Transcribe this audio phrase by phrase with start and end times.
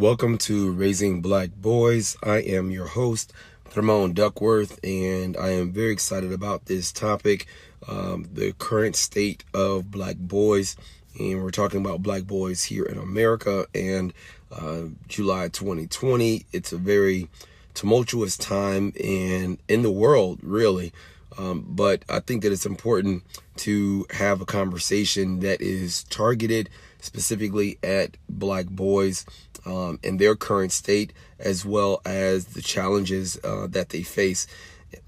[0.00, 2.16] Welcome to Raising Black Boys.
[2.22, 3.34] I am your host,
[3.68, 7.46] Thermone Duckworth, and I am very excited about this topic
[7.86, 10.74] um, the current state of black boys.
[11.18, 14.14] And we're talking about black boys here in America and
[14.50, 16.46] uh, July 2020.
[16.50, 17.28] It's a very
[17.74, 20.94] tumultuous time in, in the world, really.
[21.36, 23.22] Um, but I think that it's important
[23.56, 26.70] to have a conversation that is targeted
[27.00, 29.24] specifically at black boys
[29.66, 34.46] um, in their current state, as well as the challenges uh, that they face,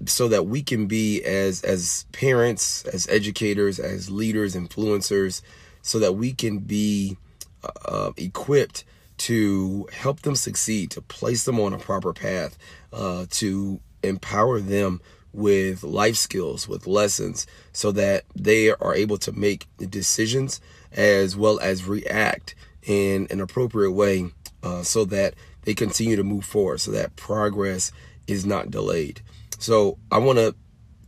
[0.05, 5.41] so that we can be as as parents, as educators, as leaders, influencers,
[5.81, 7.17] so that we can be
[7.63, 8.83] uh, uh equipped
[9.17, 12.57] to help them succeed, to place them on a proper path,
[12.91, 15.01] uh, to empower them
[15.31, 21.59] with life skills, with lessons, so that they are able to make decisions as well
[21.59, 24.29] as react in an appropriate way
[24.63, 27.91] uh, so that they continue to move forward, so that progress
[28.27, 29.21] is not delayed.
[29.59, 30.55] So I want to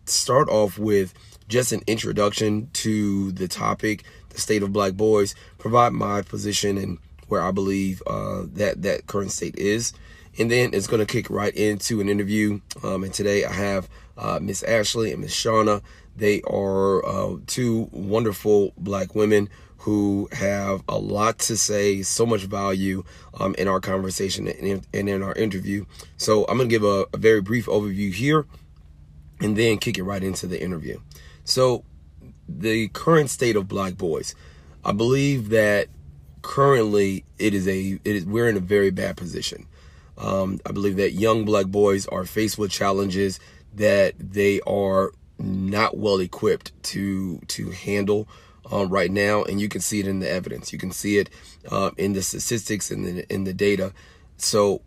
[0.05, 1.13] start off with
[1.47, 6.97] just an introduction to the topic, the state of black boys, provide my position and
[7.27, 9.93] where I believe uh, that that current state is.
[10.37, 12.59] And then it's going to kick right into an interview.
[12.83, 15.81] Um, and today I have uh, Miss Ashley and Miss Shauna.
[16.15, 19.49] They are uh, two wonderful black women
[19.86, 23.03] who have a lot to say, so much value
[23.39, 25.86] um, in our conversation and in, our interview.
[26.17, 28.47] So I'm going to give a, a very brief overview here
[29.39, 31.00] and then kick it right into the interview.
[31.44, 31.83] So,
[32.50, 34.33] the current state of black boys,
[34.83, 35.89] I believe that
[36.42, 39.67] currently it is a it is we're in a very bad position.
[40.17, 43.39] Um, I believe that young black boys are faced with challenges
[43.75, 48.27] that they are not well equipped to to handle
[48.71, 50.73] um, right now, and you can see it in the evidence.
[50.73, 51.30] You can see it
[51.71, 53.94] uh, in the statistics and in, in the data.
[54.38, 54.81] So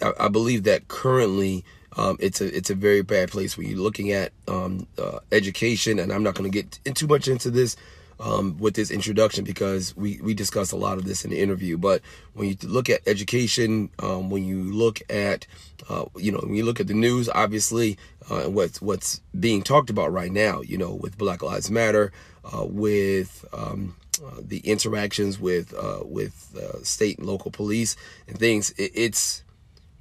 [0.00, 1.64] I, I believe that currently
[1.96, 5.98] um, it's a it's a very bad place when you're looking at um, uh, education,
[5.98, 7.76] and I'm not going to get in too much into this
[8.18, 11.76] um, with this introduction because we we discussed a lot of this in the interview.
[11.76, 12.00] But
[12.34, 15.46] when you look at education, um, when you look at
[15.88, 17.98] uh, you know when you look at the news, obviously
[18.30, 22.12] uh, what's what's being talked about right now, you know, with Black Lives Matter,
[22.44, 28.38] uh, with um, uh, the interactions with uh, with uh, state and local police and
[28.38, 29.44] things, it, it's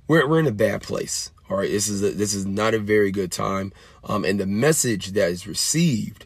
[0.07, 1.31] we're we're in a bad place.
[1.49, 4.45] All right, this is a, this is not a very good time, um, and the
[4.45, 6.25] message that is received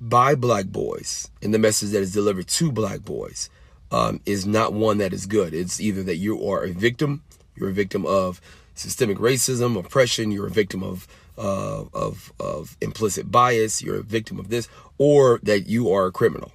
[0.00, 3.48] by black boys and the message that is delivered to black boys
[3.90, 5.54] um, is not one that is good.
[5.54, 7.22] It's either that you are a victim,
[7.54, 8.40] you're a victim of
[8.74, 14.48] systemic racism, oppression, you're a victim of of of implicit bias, you're a victim of
[14.48, 16.52] this, or that you are a criminal.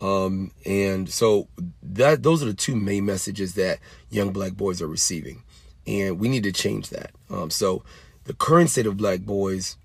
[0.00, 1.48] Um, and so
[1.82, 3.78] that those are the two main messages that
[4.10, 5.42] young black boys are receiving,
[5.86, 7.12] and we need to change that.
[7.30, 7.82] Um, so
[8.24, 9.76] the current state of black boys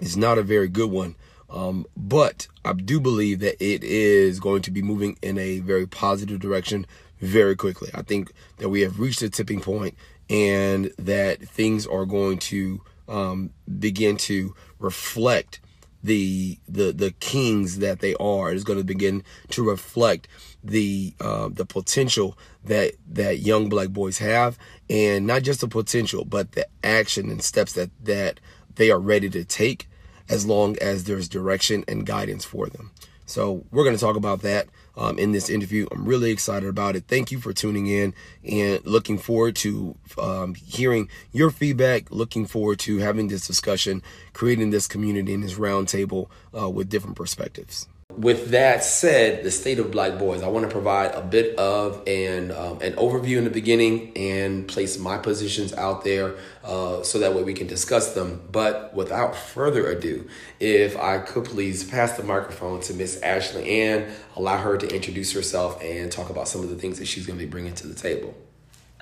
[0.00, 1.14] is not a very good one,
[1.50, 5.86] um, but I do believe that it is going to be moving in a very
[5.86, 6.86] positive direction
[7.20, 7.90] very quickly.
[7.94, 9.94] I think that we have reached a tipping point,
[10.28, 15.60] and that things are going to um, begin to reflect
[16.02, 18.52] the the the kings that they are.
[18.52, 20.28] It's going to begin to reflect
[20.62, 24.58] the uh, the potential that that young black boys have,
[24.90, 28.38] and not just the potential, but the action and steps that that
[28.76, 29.88] they are ready to take,
[30.28, 32.90] as long as there's direction and guidance for them.
[33.26, 35.86] So we're going to talk about that um, in this interview.
[35.90, 37.04] I'm really excited about it.
[37.08, 42.10] Thank you for tuning in and looking forward to um, hearing your feedback.
[42.10, 46.28] Looking forward to having this discussion, creating this community and this roundtable
[46.58, 47.88] uh, with different perspectives.
[48.10, 52.06] With that said, the state of black boys, I want to provide a bit of
[52.06, 57.18] an um, an overview in the beginning and place my positions out there uh, so
[57.18, 58.42] that way we can discuss them.
[58.52, 60.28] But without further ado,
[60.60, 65.32] if I could please pass the microphone to Miss Ashley Ann, allow her to introduce
[65.32, 67.86] herself and talk about some of the things that she's going to be bringing to
[67.86, 68.34] the table.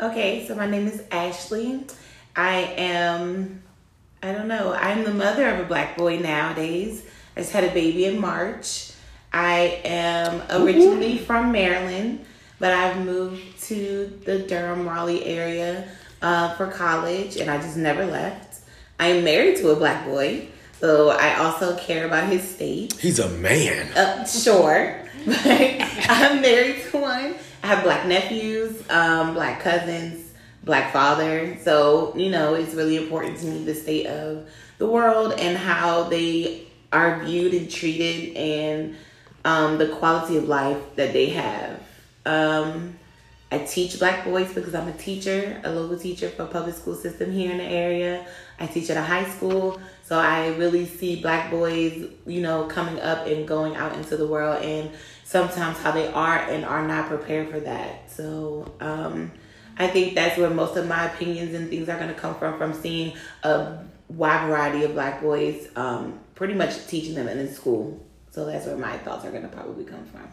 [0.00, 1.84] Okay, so my name is Ashley.
[2.34, 3.62] I am,
[4.22, 7.04] I don't know, I'm the mother of a black boy nowadays.
[7.36, 8.91] I just had a baby in March.
[9.32, 12.24] I am originally from Maryland,
[12.58, 15.88] but I've moved to the Durham Raleigh area
[16.20, 18.60] uh, for college, and I just never left.
[19.00, 20.48] I am married to a black boy,
[20.80, 22.92] so I also care about his state.
[22.94, 23.90] He's a man.
[23.96, 27.34] Uh, sure, but I'm married to one.
[27.62, 30.32] I have black nephews, um, black cousins,
[30.62, 31.56] black father.
[31.62, 34.48] So you know, it's really important to me the state of
[34.78, 38.96] the world and how they are viewed and treated and
[39.44, 41.80] um, the quality of life that they have.
[42.24, 42.98] Um,
[43.50, 47.30] I teach black boys because I'm a teacher, a local teacher for public school system
[47.30, 48.26] here in the area.
[48.58, 52.98] I teach at a high school, so I really see black boys, you know, coming
[53.00, 54.90] up and going out into the world, and
[55.24, 58.10] sometimes how they are and are not prepared for that.
[58.10, 59.30] So um,
[59.76, 62.56] I think that's where most of my opinions and things are going to come from,
[62.56, 63.78] from seeing a
[64.08, 68.02] wide variety of black boys, um, pretty much teaching them in school.
[68.32, 70.26] So that's where my thoughts are going to probably come from.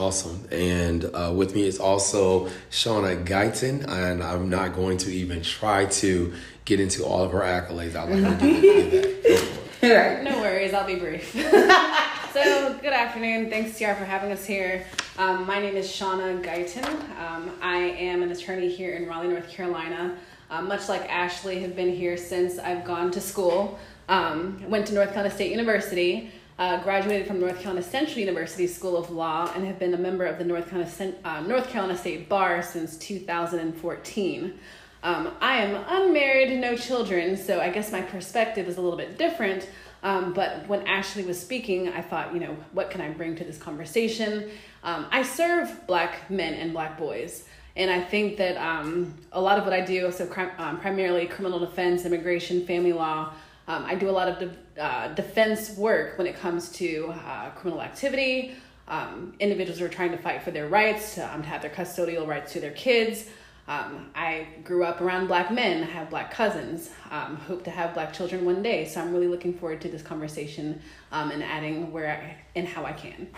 [0.00, 0.46] Awesome.
[0.52, 5.86] And uh, with me is also Shauna Guyton, and I'm not going to even try
[5.86, 6.32] to
[6.64, 7.96] get into all of her accolades.
[7.96, 9.50] I'll let her do that.
[9.82, 11.32] No worries, I'll be brief.
[11.32, 13.48] so, good afternoon.
[13.48, 14.86] Thanks, Tiara, for having us here.
[15.16, 16.84] Um, my name is Shauna Guyton.
[17.18, 20.16] Um, I am an attorney here in Raleigh, North Carolina.
[20.50, 23.78] Uh, much like Ashley, have been here since I've gone to school.
[24.08, 26.30] Um, went to North Carolina State University.
[26.60, 30.26] Uh, graduated from North Carolina Central University School of Law and have been a member
[30.26, 34.58] of the North Carolina, uh, North Carolina State Bar since 2014.
[35.02, 39.16] Um, I am unmarried, no children, so I guess my perspective is a little bit
[39.16, 39.70] different.
[40.02, 43.44] Um, but when Ashley was speaking, I thought, you know, what can I bring to
[43.44, 44.50] this conversation?
[44.84, 47.44] Um, I serve black men and black boys.
[47.74, 51.58] And I think that um, a lot of what I do, so um, primarily criminal
[51.58, 53.32] defense, immigration, family law,
[53.70, 57.50] um, I do a lot of de- uh, defense work when it comes to uh,
[57.50, 58.56] criminal activity.
[58.88, 61.70] Um, individuals who are trying to fight for their rights, to, um, to have their
[61.70, 63.30] custodial rights to their kids.
[63.68, 67.94] Um, I grew up around black men, I have black cousins, um, hope to have
[67.94, 68.84] black children one day.
[68.86, 70.82] So I'm really looking forward to this conversation
[71.12, 73.28] um, and adding where I, and how I can.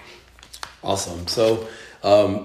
[0.82, 1.26] Awesome.
[1.28, 1.68] So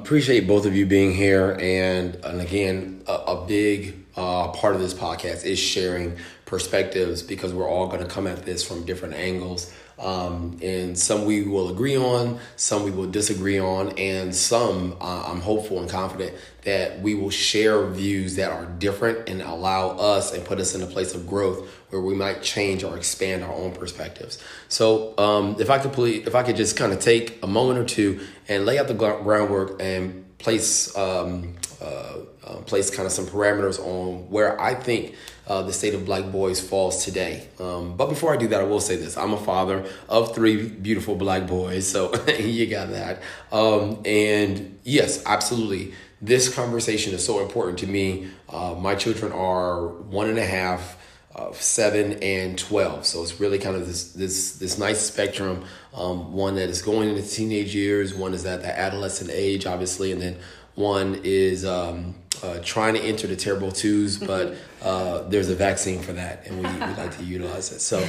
[0.02, 1.58] appreciate both of you being here.
[1.60, 7.54] And, and again, a, a big uh, part of this podcast is sharing perspectives because
[7.54, 9.74] we're all going to come at this from different angles.
[10.00, 15.24] Um, and some we will agree on, some we will disagree on, and some uh,
[15.28, 20.34] I'm hopeful and confident that we will share views that are different and allow us
[20.34, 23.54] and put us in a place of growth where we might change or expand our
[23.54, 24.38] own perspectives.
[24.68, 27.80] So, um, if I could please, if I could just kind of take a moment
[27.80, 33.12] or two and lay out the groundwork and place um, uh, uh, place kind of
[33.12, 35.16] some parameters on where I think
[35.48, 37.48] uh, the state of black boys falls today.
[37.60, 40.68] Um, but before I do that, I will say this: I'm a father of three
[40.68, 43.22] beautiful black boys, so you got that.
[43.52, 48.28] Um, and yes, absolutely, this conversation is so important to me.
[48.50, 50.96] Uh, my children are one and a half.
[51.36, 55.64] Uh, seven and twelve, so it's really kind of this this this nice spectrum.
[55.94, 60.12] Um, one that is going into teenage years, one is at the adolescent age, obviously,
[60.12, 60.40] and then
[60.74, 66.02] one is um, uh, trying to enter the terrible twos, but uh, there's a vaccine
[66.02, 67.80] for that, and we, we like to utilize it.
[67.80, 68.06] So,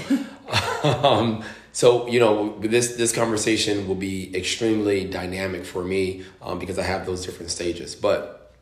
[0.82, 6.78] um, so you know, this this conversation will be extremely dynamic for me um, because
[6.78, 7.94] I have those different stages.
[7.94, 8.54] But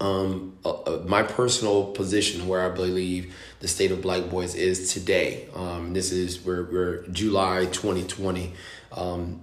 [0.00, 4.92] um, uh, uh my personal position, where I believe the state of Black boys is
[4.92, 8.52] today, um, this is we're, we're July 2020.
[8.92, 9.40] Um,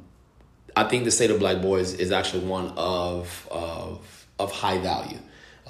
[0.76, 5.20] I think the state of Black boys is actually one of of of high value.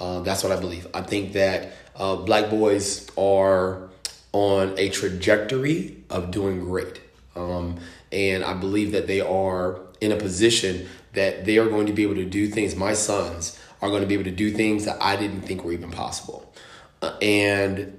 [0.04, 0.86] Uh, that's what I believe.
[0.94, 3.90] I think that uh, black boys are
[4.34, 7.00] on a trajectory of doing great.
[7.38, 7.80] Um,
[8.12, 12.04] and I believe that they are in a position that they are going to be
[12.04, 12.76] able to do things.
[12.76, 15.72] My sons are going to be able to do things that I didn't think were
[15.72, 16.54] even possible.
[17.02, 17.98] Uh, and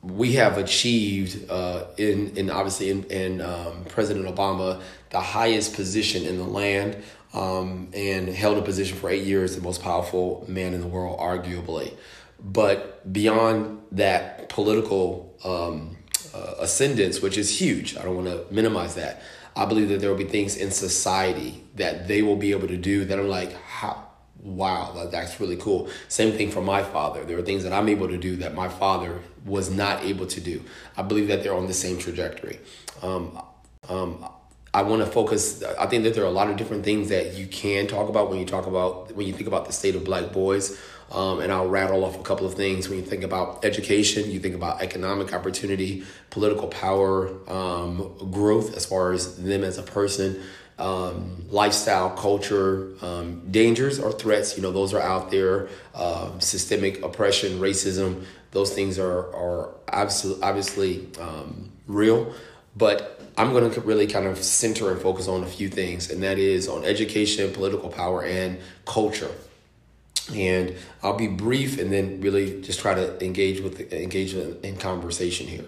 [0.00, 4.80] we have achieved uh, in, in obviously in, in um, President Obama
[5.10, 6.96] the highest position in the land
[7.32, 11.18] um, and held a position for eight years, the most powerful man in the world,
[11.18, 11.94] arguably.
[12.38, 15.96] But beyond that political um,
[16.34, 19.22] uh, ascendance, which is huge, I don't want to minimize that.
[19.54, 22.76] I believe that there will be things in society that they will be able to
[22.76, 24.08] do that I'm like, how?
[24.42, 25.88] Wow, that's really cool.
[26.08, 27.24] Same thing for my father.
[27.24, 30.40] There are things that I'm able to do that my father was not able to
[30.40, 30.62] do.
[30.96, 32.58] I believe that they're on the same trajectory.
[33.02, 33.40] Um,
[33.88, 34.26] um,
[34.74, 35.62] I want to focus.
[35.62, 38.30] I think that there are a lot of different things that you can talk about
[38.30, 40.78] when you talk about when you think about the state of black boys.
[41.10, 42.88] Um, and I'll rattle off a couple of things.
[42.88, 48.86] When you think about education, you think about economic opportunity, political power, um, growth as
[48.86, 50.40] far as them as a person,
[50.78, 54.56] um, lifestyle, culture, um, dangers or threats.
[54.56, 55.68] You know, those are out there.
[55.94, 62.32] Uh, systemic oppression, racism, those things are are absolutely obviously um, real.
[62.74, 66.22] But I'm going to really kind of center and focus on a few things, and
[66.22, 69.30] that is on education, political power, and culture.
[70.34, 75.46] And I'll be brief and then really just try to engage with engage in conversation
[75.46, 75.66] here.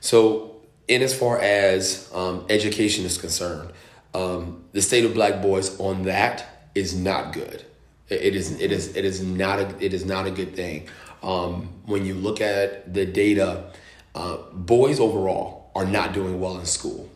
[0.00, 0.56] So,
[0.88, 3.72] in as far as um, education is concerned,
[4.14, 7.64] um, the state of black boys on that is not good.
[8.08, 10.88] It is it is it is not a it is not a good thing.
[11.22, 13.72] Um, when you look at the data,
[14.14, 17.08] uh, boys overall are not doing well in school.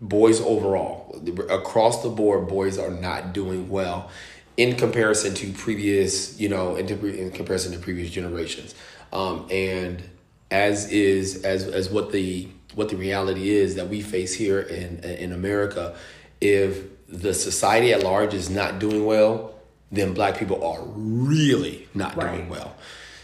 [0.00, 4.10] Boys overall, across the board, boys are not doing well
[4.56, 8.74] in comparison to previous, you know, in, in comparison to previous generations.
[9.12, 10.02] Um, and
[10.50, 15.00] as is as as what the what the reality is that we face here in
[15.04, 15.96] in America,
[16.40, 19.54] if the society at large is not doing well,
[19.90, 22.36] then black people are really not right.
[22.36, 22.76] doing well.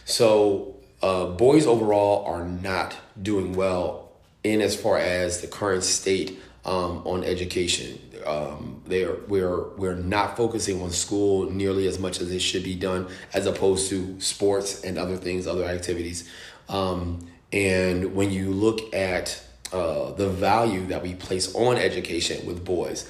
[0.05, 4.06] So uh, boys overall are not doing well
[4.47, 7.99] in as far as the current state um, on education.
[8.25, 12.75] Um, they're we're we're not focusing on school nearly as much as it should be
[12.75, 16.29] done, as opposed to sports and other things, other activities.
[16.69, 19.41] Um, and when you look at
[19.73, 23.09] uh, the value that we place on education with boys,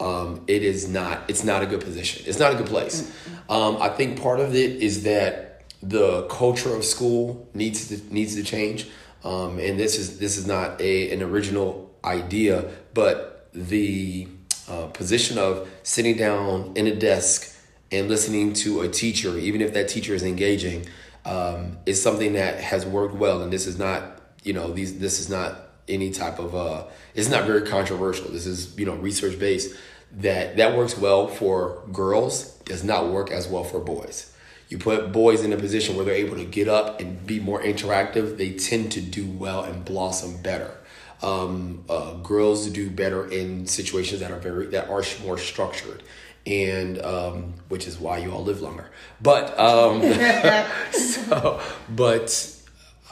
[0.00, 3.10] um, it is not it's not a good position it's not a good place
[3.48, 8.34] um, i think part of it is that the culture of school needs to needs
[8.34, 8.88] to change
[9.26, 14.28] um, and this is this is not a an original idea but the
[14.68, 17.54] uh, position of sitting down in a desk
[17.90, 20.86] and listening to a teacher even if that teacher is engaging
[21.26, 23.42] um, is something that has worked well.
[23.42, 25.56] And this is not you know these this is not
[25.88, 28.30] any type of uh it's not very controversial.
[28.30, 29.76] This is you know research based
[30.18, 34.32] that that works well for girls does not work as well for boys
[34.68, 37.62] you put boys in a position where they're able to get up and be more
[37.62, 40.76] interactive they tend to do well and blossom better.
[41.22, 46.02] Um, uh, girls do better in situations that are very that are more structured
[46.46, 48.88] and um, which is why you all live longer.
[49.20, 50.02] But um,
[50.92, 52.56] so but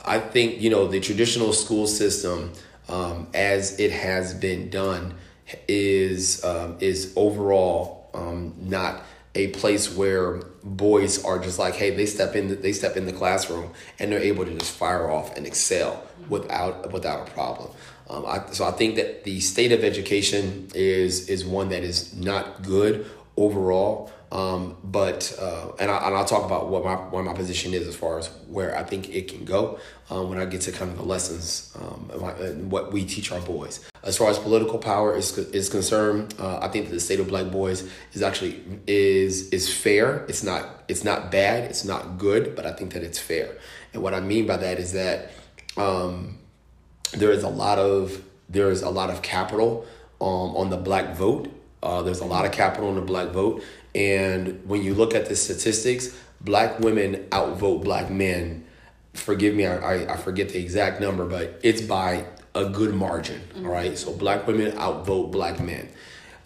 [0.04, 2.52] I think you know the traditional school system,
[2.88, 5.14] um, as it has been done,
[5.66, 9.02] is um, is overall um, not
[9.34, 13.04] a place where boys are just like, hey, they step in, the, they step in
[13.04, 17.70] the classroom and they're able to just fire off and excel without without a problem.
[18.08, 22.14] Um, I, so I think that the state of education is is one that is
[22.14, 24.12] not good overall.
[24.34, 27.86] Um, but uh, and, I, and I'll talk about what my what my position is
[27.86, 29.78] as far as where I think it can go
[30.10, 32.10] um, when I get to kind of the lessons um,
[32.40, 33.88] and, what we teach our boys.
[34.02, 37.28] As far as political power is is concerned, uh, I think that the state of
[37.28, 40.24] black boys is actually is is fair.
[40.28, 41.70] It's not it's not bad.
[41.70, 43.56] It's not good, but I think that it's fair.
[43.92, 45.30] And what I mean by that is that
[45.76, 46.38] um,
[47.12, 49.86] there is a lot of there is a lot of capital
[50.20, 51.52] um, on the black vote.
[51.84, 53.62] Uh, there's a lot of capital on the black vote,
[53.94, 58.64] and when you look at the statistics, black women outvote black men.
[59.14, 63.40] Forgive me, I, I, I forget the exact number, but it's by a good margin.
[63.40, 63.66] Mm-hmm.
[63.66, 65.88] All right, so black women outvote black men.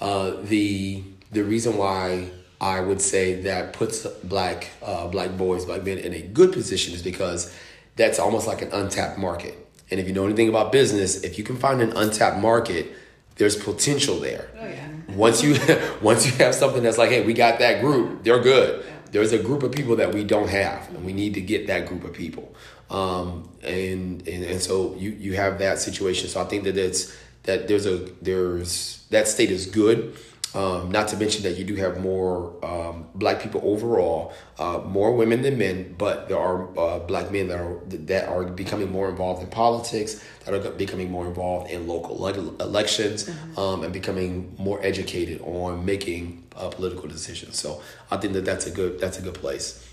[0.00, 1.02] Uh, the
[1.32, 6.12] the reason why I would say that puts black uh, black boys, black men in
[6.12, 7.54] a good position is because
[7.96, 9.66] that's almost like an untapped market.
[9.90, 12.92] And if you know anything about business, if you can find an untapped market,
[13.38, 14.50] there's potential there.
[14.58, 14.88] Oh, yeah.
[15.14, 15.56] Once you
[16.02, 18.84] once you have something that's like, hey, we got that group, they're good.
[19.10, 21.86] There's a group of people that we don't have, and we need to get that
[21.86, 22.54] group of people.
[22.90, 26.28] Um, and, and and so you you have that situation.
[26.28, 30.16] So I think that it's that there's a there's that state is good.
[30.54, 35.14] Um, not to mention that you do have more um, black people overall, uh, more
[35.14, 39.10] women than men, but there are uh, black men that are that are becoming more
[39.10, 42.24] involved in politics, that are becoming more involved in local
[42.60, 43.58] elections, mm-hmm.
[43.58, 47.58] um, and becoming more educated on making uh, political decisions.
[47.58, 49.86] So I think that that's a good that's a good place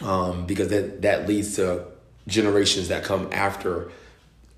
[0.00, 1.84] um, because that that leads to
[2.26, 3.90] generations that come after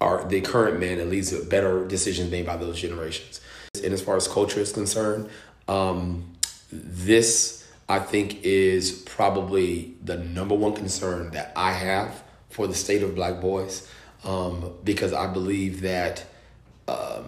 [0.00, 0.98] our the current men.
[0.98, 3.40] and leads to better decisions made by those generations.
[3.82, 5.28] And as far as culture is concerned,
[5.68, 6.32] um,
[6.70, 13.02] this I think is probably the number one concern that I have for the state
[13.02, 13.88] of black boys
[14.24, 16.24] um, because I believe that
[16.88, 17.26] um,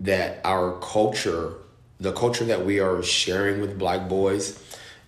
[0.00, 1.54] that our culture,
[2.00, 4.62] the culture that we are sharing with black boys,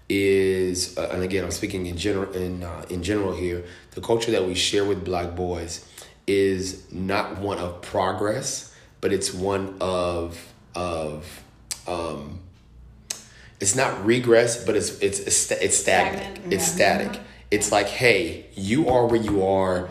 [0.08, 3.64] is uh, and again I'm speaking in general in uh, in general here.
[3.92, 5.86] The culture that we share with black boys
[6.26, 11.42] is not one of progress, but it's one of of
[11.86, 12.40] um,
[13.60, 16.22] it's not regress, but it's it's it's, it's stagnant.
[16.22, 16.52] stagnant.
[16.52, 16.98] It's yeah.
[16.98, 17.20] static.
[17.50, 19.88] It's like, hey, you are where you are,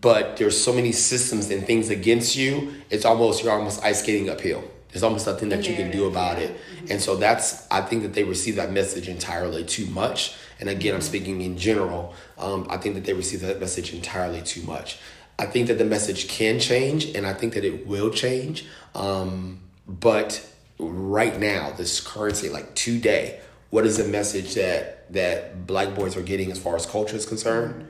[0.00, 2.72] but there's so many systems and things against you.
[2.88, 4.64] It's almost you're almost ice skating uphill.
[4.90, 6.50] There's almost nothing that you can do about it.
[6.50, 6.92] Mm-hmm.
[6.92, 10.34] And so that's I think that they receive that message entirely too much.
[10.58, 11.08] And again, I'm mm-hmm.
[11.08, 12.14] speaking in general.
[12.38, 14.98] Um, I think that they receive that message entirely too much.
[15.38, 18.66] I think that the message can change, and I think that it will change.
[18.94, 20.46] Um, but
[20.78, 26.22] right now, this currency, like today, what is the message that that black boys are
[26.22, 27.86] getting as far as culture is concerned,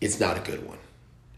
[0.00, 0.78] it's not a good one.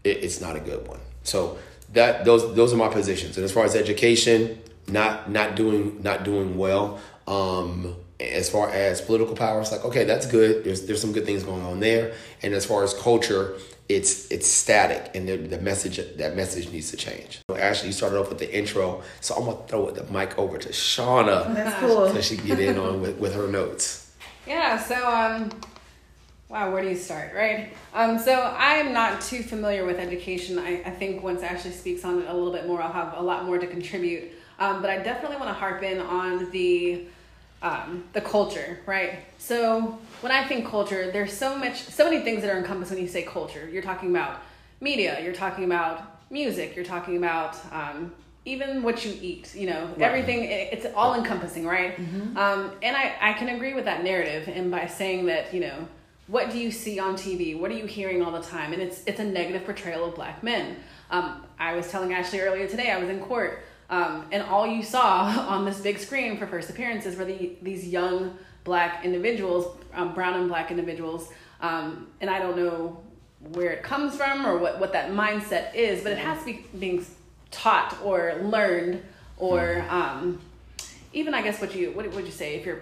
[0.03, 0.99] It, it's not a good one.
[1.23, 1.57] So
[1.93, 3.37] that those those are my positions.
[3.37, 6.99] And as far as education, not not doing not doing well.
[7.27, 10.63] Um, as far as political power, it's like okay, that's good.
[10.63, 12.13] There's there's some good things going on there.
[12.41, 13.57] And as far as culture,
[13.89, 17.41] it's it's static, and the, the message that message needs to change.
[17.49, 20.59] So Ashley, you started off with the intro, so I'm gonna throw the mic over
[20.59, 22.07] to Shauna That's cool.
[22.07, 24.15] so she can get in on with, with her notes.
[24.45, 25.49] Yeah, so um
[26.49, 27.73] wow, where do you start, right?
[27.95, 30.59] Um so I'm not too familiar with education.
[30.59, 33.21] I, I think once Ashley speaks on it a little bit more, I'll have a
[33.21, 34.31] lot more to contribute.
[34.59, 37.05] Um, but I definitely want to harp in on the
[37.61, 39.19] um, the culture, right?
[39.37, 43.01] So when I think culture, there's so much, so many things that are encompassed when
[43.01, 43.69] you say culture.
[43.71, 44.41] You're talking about
[44.81, 48.13] media, you're talking about music, you're talking about um,
[48.45, 49.53] even what you eat.
[49.55, 50.01] You know, Right.
[50.01, 50.43] everything.
[50.43, 51.97] It's all encompassing, right?
[52.35, 55.87] Um, and I I can agree with that narrative, and by saying that, you know,
[56.27, 57.59] what do you see on TV?
[57.59, 58.73] What are you hearing all the time?
[58.73, 60.77] And it's it's a negative portrayal of black men.
[61.11, 62.91] Um, I was telling Ashley earlier today.
[62.91, 63.63] I was in court.
[63.89, 67.87] Um, and all you saw on this big screen for first appearances were the, these
[67.87, 71.29] young black individuals, um, brown and black individuals.
[71.61, 73.01] Um, and I don't know
[73.53, 76.65] where it comes from or what, what that mindset is, but it has to be
[76.77, 77.05] being
[77.51, 79.01] taught or learned
[79.37, 80.39] or um,
[81.13, 82.81] even, I guess, what you, what would you say if you're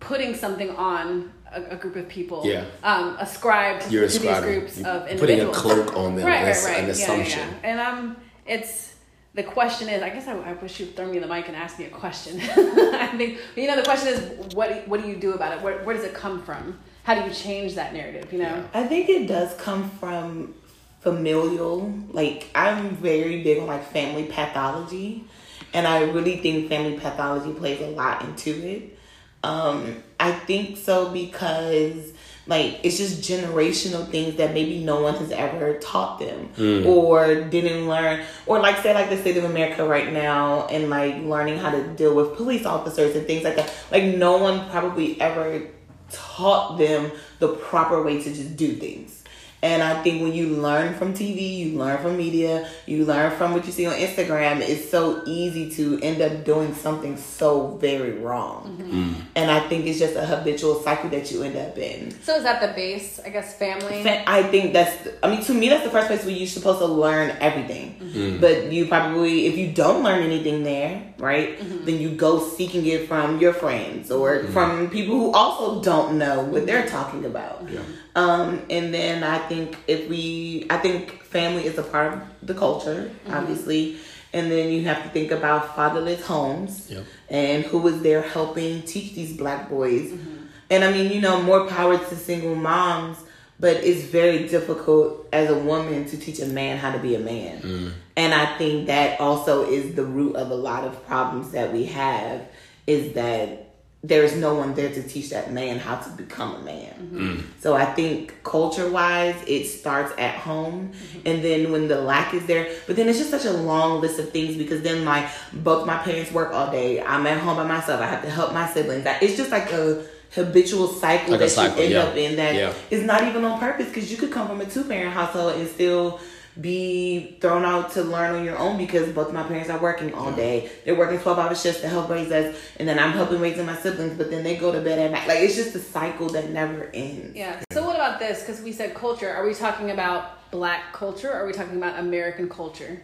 [0.00, 2.64] putting something on a, a group of people, Yeah.
[2.82, 6.26] um, ascribed You're to these groups you're of putting a cloak on them.
[6.26, 6.78] Right, right, right.
[6.80, 7.48] an Yeah, assumption.
[7.48, 8.16] Yeah, And um,
[8.46, 8.91] it's
[9.34, 10.02] the question is.
[10.02, 12.40] I guess I, I wish you'd throw me the mic and ask me a question.
[12.40, 15.62] I think you know the question is what what do you do about it?
[15.62, 16.78] Where where does it come from?
[17.04, 18.32] How do you change that narrative?
[18.32, 18.64] You know.
[18.74, 20.54] I think it does come from
[21.00, 21.92] familial.
[22.10, 25.24] Like I'm very big on like family pathology,
[25.72, 28.98] and I really think family pathology plays a lot into it.
[29.44, 32.12] Um, I think so because
[32.46, 36.86] like it's just generational things that maybe no one has ever taught them hmm.
[36.86, 41.16] or didn't learn or like say like the state of America right now and like
[41.22, 43.72] learning how to deal with police officers and things like that.
[43.90, 45.62] Like no one probably ever
[46.10, 49.21] taught them the proper way to just do things.
[49.62, 53.52] And I think when you learn from TV, you learn from media, you learn from
[53.52, 58.18] what you see on Instagram, it's so easy to end up doing something so very
[58.18, 58.76] wrong.
[58.80, 59.20] Mm-hmm.
[59.36, 62.10] And I think it's just a habitual cycle that you end up in.
[62.22, 63.20] So is that the base?
[63.24, 64.02] I guess family.
[64.26, 66.86] I think that's, I mean, to me, that's the first place where you're supposed to
[66.86, 68.00] learn everything.
[68.00, 68.40] Mm-hmm.
[68.40, 71.84] But you probably, if you don't learn anything there, right, mm-hmm.
[71.84, 76.42] then you go seeking it from your friends or from people who also don't know
[76.42, 77.68] what they're talking about.
[78.14, 82.54] Um, and then I think if we, I think family is a part of the
[82.54, 83.34] culture, mm-hmm.
[83.34, 83.96] obviously.
[84.34, 87.04] And then you have to think about fatherless homes Yep.
[87.28, 90.10] and who is there helping teach these black boys.
[90.10, 90.46] Mm-hmm.
[90.70, 93.18] And I mean, you know, more power to single moms,
[93.60, 97.18] but it's very difficult as a woman to teach a man how to be a
[97.18, 97.60] man.
[97.60, 97.92] Mm.
[98.16, 101.84] And I think that also is the root of a lot of problems that we
[101.86, 102.42] have
[102.86, 103.71] is that
[104.04, 106.92] there's no one there to teach that man how to become a man.
[106.92, 107.18] Mm-hmm.
[107.18, 107.44] Mm.
[107.60, 111.20] So I think culture wise, it starts at home, mm-hmm.
[111.26, 114.18] and then when the lack is there, but then it's just such a long list
[114.18, 117.00] of things because then my both my parents work all day.
[117.00, 118.00] I'm at home by myself.
[118.00, 119.04] I have to help my siblings.
[119.04, 122.02] That it's just like a habitual cycle Like that cycle, you end yeah.
[122.02, 122.72] up in that Yeah.
[122.90, 125.68] is not even on purpose because you could come from a two parent household and
[125.68, 126.20] still
[126.60, 130.32] be thrown out to learn on your own because both my parents are working all
[130.32, 130.70] day.
[130.84, 133.76] They're working 12 hour shifts to help raise us, and then I'm helping raising my
[133.76, 135.26] siblings, but then they go to bed at night.
[135.26, 137.34] Like, it's just a cycle that never ends.
[137.36, 137.60] Yeah.
[137.72, 138.40] So what about this?
[138.40, 139.30] Because we said culture.
[139.30, 141.30] Are we talking about black culture?
[141.30, 143.02] Or are we talking about American culture?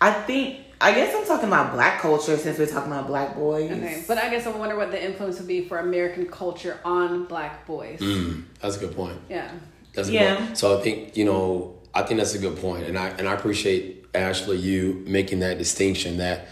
[0.00, 3.70] I think, I guess I'm talking about black culture since we're talking about black boys.
[3.70, 4.04] Okay.
[4.06, 7.66] But I guess I wonder what the influence would be for American culture on black
[7.66, 7.98] boys.
[8.00, 9.18] Mm, that's a good point.
[9.28, 9.50] Yeah.
[9.94, 10.36] That's a Yeah.
[10.36, 10.58] good point.
[10.58, 13.34] So I think you know, I think that's a good point, and I and I
[13.34, 16.46] appreciate Ashley you making that distinction that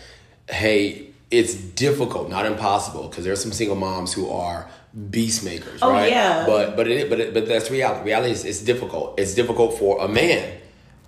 [0.49, 4.69] hey, it's difficult, not impossible, because there's some single moms who are
[5.11, 6.11] beast makers, Oh, right?
[6.11, 6.47] yeah.
[6.47, 8.05] But but it but it, but that's reality.
[8.07, 9.19] Reality is it's difficult.
[9.19, 10.59] It's difficult for a man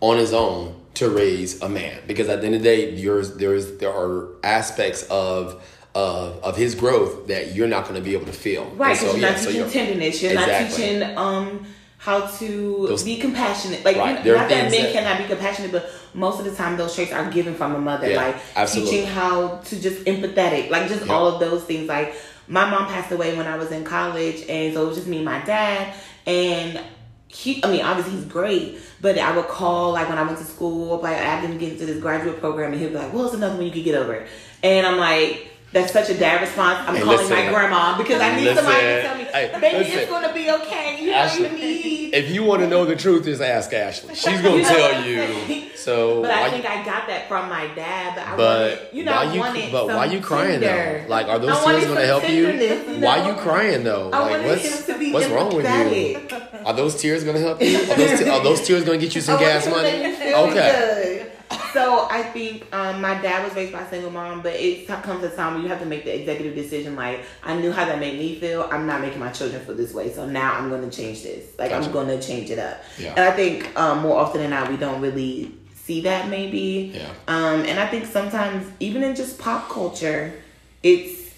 [0.01, 3.35] on his own to raise a man because at the end of the day, yours
[3.37, 5.63] there's there are aspects of.
[5.95, 9.15] Of, of his growth that you're not going to be able to feel Right, because
[9.15, 10.23] you're yeah, not so teaching you're- tenderness.
[10.23, 10.69] You're Exactly.
[10.69, 11.67] not teaching um
[11.99, 13.85] how to Those- be compassionate.
[13.85, 16.95] Like Right, not that men that- cannot be compassionate, but most of the time those
[16.95, 18.09] traits are given from a mother.
[18.09, 18.91] Yeah, like absolutely.
[18.93, 21.13] teaching how to just empathetic, like just Yeah.
[21.13, 21.89] all of those things.
[21.89, 22.15] Like
[22.47, 25.17] my mom passed away when I was in college, and so it was just me
[25.17, 25.93] and my dad,
[26.27, 26.81] and
[27.27, 27.61] he.
[27.65, 31.01] I mean, obviously he's great, but I would call like when I went to school,
[31.03, 33.57] like I didn't get into this graduate program, and he'd be like, "Well, it's another
[33.57, 34.29] one you could get over," it,"
[34.63, 35.47] and I'm like.
[35.71, 36.79] That's such a dad response.
[36.89, 37.37] I'm Hey, calling listen.
[37.37, 38.65] my grandma because I need Listen.
[38.65, 39.99] somebody to tell me, Hey, baby, listen.
[39.99, 40.99] it's gonna be okay.
[41.05, 42.15] You Ashley, know you need.
[42.15, 44.15] If you want to know the truth, just ask Ashley.
[44.15, 45.65] She's gonna You know tell you.
[45.77, 48.15] So But I think I got that from my dad.
[48.17, 51.03] But I wanted, you know, why you wanted but why you crying tender.
[51.03, 51.09] though?
[51.11, 52.49] Like are those tears gonna help you?
[52.49, 53.29] you Why know?
[53.29, 54.11] you crying though?
[54.11, 56.19] I Like what's him to be what's wrong with you?
[56.65, 57.77] Are those tears gonna help you?
[57.79, 60.17] Are those, te- are those tears gonna get you some gas money?
[60.33, 61.31] Okay.
[61.79, 65.23] So I think um, my dad was raised by a single mom, but it comes
[65.23, 66.97] a time where you have to make the executive decision.
[66.97, 68.69] Like I knew how that made me feel.
[68.73, 71.57] I'm not making my children feel this way, so now I'm going to change this.
[71.57, 71.87] Like Gotcha.
[71.87, 72.83] I'm going to change it up.
[72.99, 73.11] Yeah.
[73.11, 76.93] And I think um, more often than not, we don't really see that maybe.
[76.95, 77.09] Yeah.
[77.29, 80.35] Um, and I think sometimes even in just pop culture,
[80.83, 81.31] it's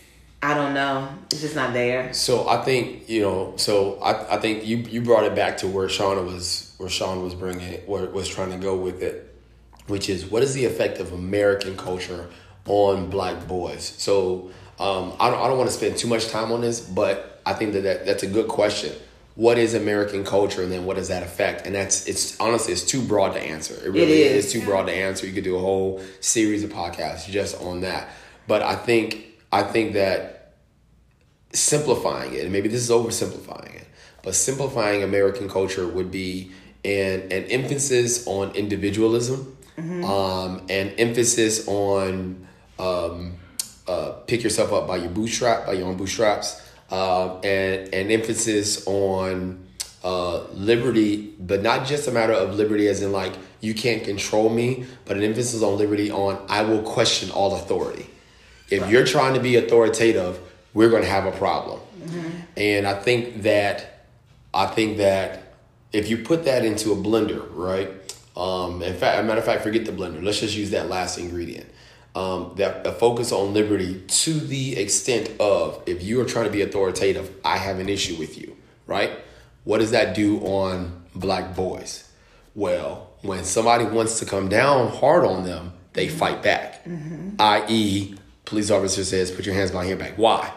[0.42, 2.14] I don't know, it's just not there.
[2.14, 3.52] So I think you know.
[3.56, 7.22] So I, I think you you brought it back to where Shauna was where Sean
[7.22, 9.29] was bringing it, where was trying to go with it,
[9.90, 12.28] which is what is the effect of American culture
[12.66, 13.84] on black boys?
[13.98, 17.40] So um, I don't I don't want to spend too much time on this, but
[17.44, 18.92] I think that, that that's a good question.
[19.34, 21.66] What is American culture, and then what does that affect?
[21.66, 23.74] And that's it's honestly it's too broad to answer.
[23.74, 24.46] It really is.
[24.46, 25.26] is too broad to answer.
[25.26, 28.08] You could do a whole series of podcasts just on that.
[28.46, 30.54] But I think I think that
[31.52, 33.86] simplifying it, and maybe this is oversimplifying it,
[34.22, 36.52] but simplifying American culture would be
[36.84, 39.56] an, an emphasis on individualism,
[40.04, 42.46] um, an emphasis on
[42.78, 43.36] um,
[43.86, 48.86] uh, pick yourself up by your bootstrap, by your own bootstraps, uh, and an emphasis
[48.86, 49.66] on
[50.04, 54.48] uh, liberty, but not just a matter of liberty as in like you can't control
[54.48, 58.08] me, but an emphasis on liberty on I will question all authority.
[58.70, 60.38] If you're trying to be authoritative,
[60.72, 61.80] we're going to have a problem.
[62.56, 64.06] And I think that
[64.54, 65.54] I think that
[65.92, 67.90] if you put that into a blender, right?
[68.40, 70.22] Um, in fact, a matter of fact, forget the blender.
[70.22, 71.68] Let's just use that last ingredient.
[72.14, 76.50] Um, that a focus on liberty to the extent of if you are trying to
[76.50, 79.12] be authoritative, I have an issue with you, right?
[79.64, 82.10] What does that do on black boys?
[82.54, 86.84] Well, when somebody wants to come down hard on them, they fight back.
[87.38, 90.50] I.e., police officer says, "Put your hands behind your back." Why?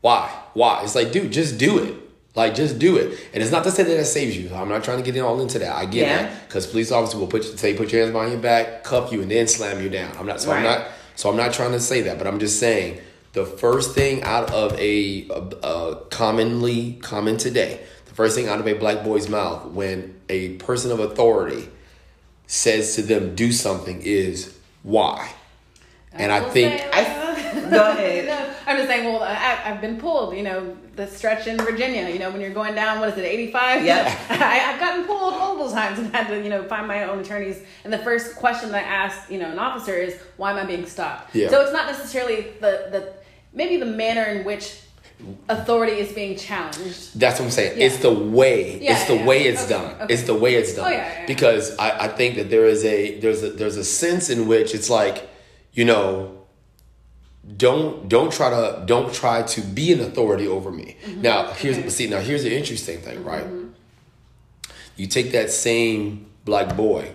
[0.00, 0.28] Why?
[0.54, 0.82] Why?
[0.82, 1.94] It's like, dude, just do it.
[2.36, 3.18] Like, just do it.
[3.32, 4.54] And it's not to say that it saves you.
[4.54, 5.74] I'm not trying to get in all into that.
[5.74, 6.22] I get Yeah.
[6.22, 9.10] that because police officers will put you, say, "Put your hands behind your back," cuff
[9.10, 10.12] you, and then slam you down.
[10.18, 10.40] I'm not.
[10.40, 10.86] So I'm not.
[11.16, 12.98] So I'm not trying to say that, but I'm just saying
[13.32, 18.60] the first thing out of a, a, a commonly common today, the first thing out
[18.60, 21.68] of a black boy's mouth when a person of authority
[22.46, 25.30] says to them do something is why.
[26.12, 27.15] And I will think I-
[27.70, 28.26] go ahead.
[28.26, 29.04] no, I'm just saying.
[29.04, 30.36] Well, I, I've been pulled.
[30.36, 32.08] You know, the stretch in Virginia.
[32.08, 33.84] You know, when you're going down, what is it, 85?
[33.84, 34.06] Yep.
[34.30, 37.62] I, I've gotten pulled multiple times and had to, you know, find my own attorneys.
[37.84, 40.64] And the first question that I ask, you know, an officer is, "Why am I
[40.64, 41.50] being stopped?" Yeah.
[41.50, 43.12] So it's not necessarily the the
[43.52, 44.80] maybe the manner in which
[45.48, 47.18] authority is being challenged.
[47.18, 47.78] That's what I'm saying.
[47.78, 47.86] Yeah.
[47.86, 48.78] It's the way.
[48.80, 49.50] Yeah, it's the yeah, way yeah.
[49.50, 50.00] it's Okay, done.
[50.02, 50.14] okay.
[50.14, 50.86] It's the way it's oh, done.
[50.86, 51.26] Oh, yeah, yeah.
[51.26, 54.74] Because I, I think that there is a there's a there's a sense in which
[54.74, 55.28] it's like,
[55.72, 56.45] you know,
[57.56, 60.96] don't don't try to don't try to be an authority over me.
[61.16, 61.80] Now here's Mm-hmm.
[61.86, 61.90] Okay.
[61.90, 63.46] see now here's the interesting thing, right?
[64.96, 67.12] You take that same black boy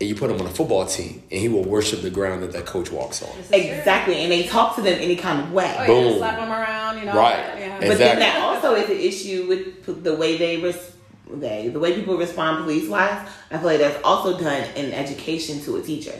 [0.00, 2.52] and you put him on a football team and he will worship the ground that
[2.52, 3.28] that coach walks on.
[3.36, 3.58] This is true.
[3.78, 5.74] Exactly, and they talk to them any kind of way.
[5.76, 6.18] Oh, yeah, Boom.
[6.18, 6.98] slap them around.
[6.98, 7.14] You know.
[7.16, 7.58] Right.
[7.58, 7.78] Yeah.
[7.80, 10.92] But then that also is an issue with the way they res-
[11.30, 13.28] they the way people respond police wise.
[13.50, 16.14] I feel like that's also done in education to a teacher.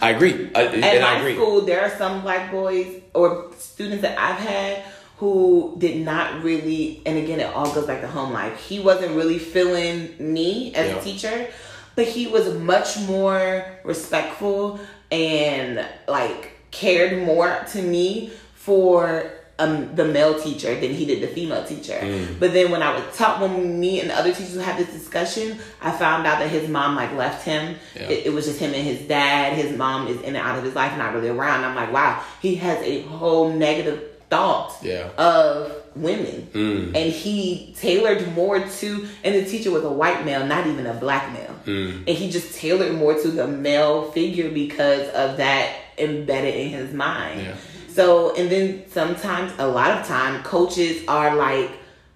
[0.00, 0.50] I agree.
[0.54, 1.34] I, At and my I agree.
[1.34, 4.82] school, there are some black boys or students that I've had
[5.18, 8.58] who did not really, and again, it all goes back to home life.
[8.58, 10.98] He wasn't really feeling me as Yeah.
[10.98, 11.48] a teacher,
[11.94, 14.78] but he was much more respectful
[15.10, 21.28] and like cared more to me for um, the male teacher than he did the
[21.28, 21.94] female teacher.
[22.00, 22.38] Mm.
[22.38, 24.92] But then when I was taught, when me and the other teachers would have this
[24.92, 27.76] discussion, I found out that his mom like left him.
[27.94, 28.02] Yeah.
[28.02, 29.54] It, it was just him and his dad.
[29.54, 31.64] His mom is in and out of his life, not really around.
[31.64, 35.08] I'm like, wow, he has a whole negative thought Yeah.
[35.16, 36.86] of women, Mm.
[36.96, 39.06] and he tailored more to.
[39.24, 41.98] And the teacher was a white male, not even a black male, Mm.
[42.06, 46.92] and he just tailored more to the male figure because of that embedded in his
[46.92, 47.40] mind.
[47.40, 47.54] Yeah.
[47.96, 51.70] So, and then sometimes, a lot of time, coaches are like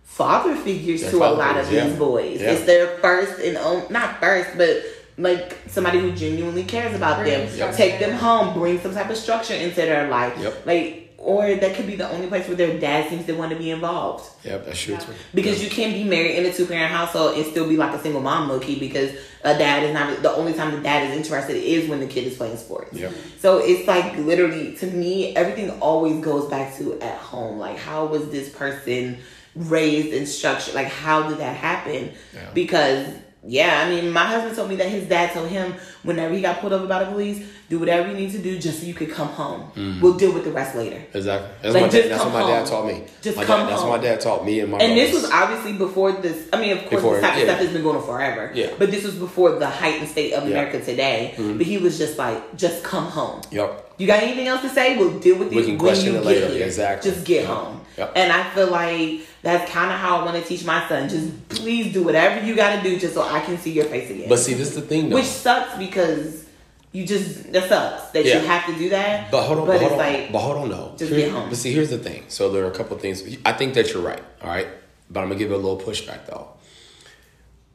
[0.04, 1.98] father figures They're to a father lot of figures, these yeah.
[1.98, 2.40] boys.
[2.42, 2.50] Yeah.
[2.52, 4.82] It's their first and own, not first, but
[5.16, 7.48] like somebody who genuinely cares about Bring them.
[7.48, 7.76] structure.
[7.76, 10.36] Take them home, bring some type of structure into their life.
[10.38, 10.66] Yep.
[10.66, 13.56] Like or that could be the only place where their dad seems to want to
[13.58, 14.24] be involved.
[14.42, 15.00] Yep, that's true Yeah.
[15.00, 15.12] too.
[15.34, 18.00] Because you can't be married in a two parent household and still be like a
[18.02, 18.78] single mom, low key.
[18.78, 19.10] Because
[19.44, 22.26] a dad is not the only time the dad is interested is when the kid
[22.26, 22.96] is playing sports.
[22.96, 23.12] Yep.
[23.38, 27.58] So it's like literally to me, everything always goes back to at home.
[27.58, 29.18] Like, how was this person
[29.54, 30.74] raised and structured?
[30.74, 32.12] Like, how did that happen?
[32.34, 32.48] Yeah.
[32.54, 33.06] Because
[33.46, 36.60] yeah, I mean, my husband told me that his dad told him whenever he got
[36.60, 39.10] pulled over by the police, do whatever you need to do just so you could
[39.10, 40.00] come home.
[40.02, 41.00] We'll deal with the rest later.
[41.14, 41.48] Exactly.
[41.62, 43.04] That's, Like, my dad, that's what my dad taught me.
[43.22, 45.30] Just my come dad, That's what my dad taught me and my And this was
[45.30, 46.48] obviously before this.
[46.52, 47.42] I mean, of course, Before, this type yeah.
[47.44, 48.50] of stuff has been going on forever.
[48.54, 48.70] Yeah.
[48.78, 50.48] But this was before the heightened state of Yeah.
[50.48, 50.52] Mm-hmm.
[50.68, 51.34] America today.
[51.38, 53.40] But he was just like, just come home.
[53.52, 53.86] Yep.
[53.98, 54.96] You got anything else to say?
[54.98, 56.48] We'll deal with We it can when question you it get later.
[56.48, 56.66] here.
[56.66, 57.10] Exactly.
[57.10, 57.50] Just get Yep.
[57.50, 57.80] home.
[57.98, 58.12] Yep.
[58.16, 61.08] And I feel like that's kind of how I want to teach my son.
[61.08, 64.10] Just please do whatever you got to do just so I can see your face
[64.10, 64.28] again.
[64.28, 65.16] But see, this is the thing though.
[65.16, 66.44] Which sucks because
[66.92, 68.40] you just that sucks that Yeah.
[68.40, 69.30] you have to do that.
[69.30, 70.94] But hold on, But, but, hold it's on, like but hold on, no.
[70.96, 71.48] just get home.
[71.48, 72.24] But see, here's the thing.
[72.28, 73.22] So there are a couple things.
[73.46, 74.22] I think that you're right.
[74.42, 74.68] All right,
[75.10, 76.48] but I'm gonna give it a little pushback though.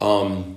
[0.00, 0.56] Um,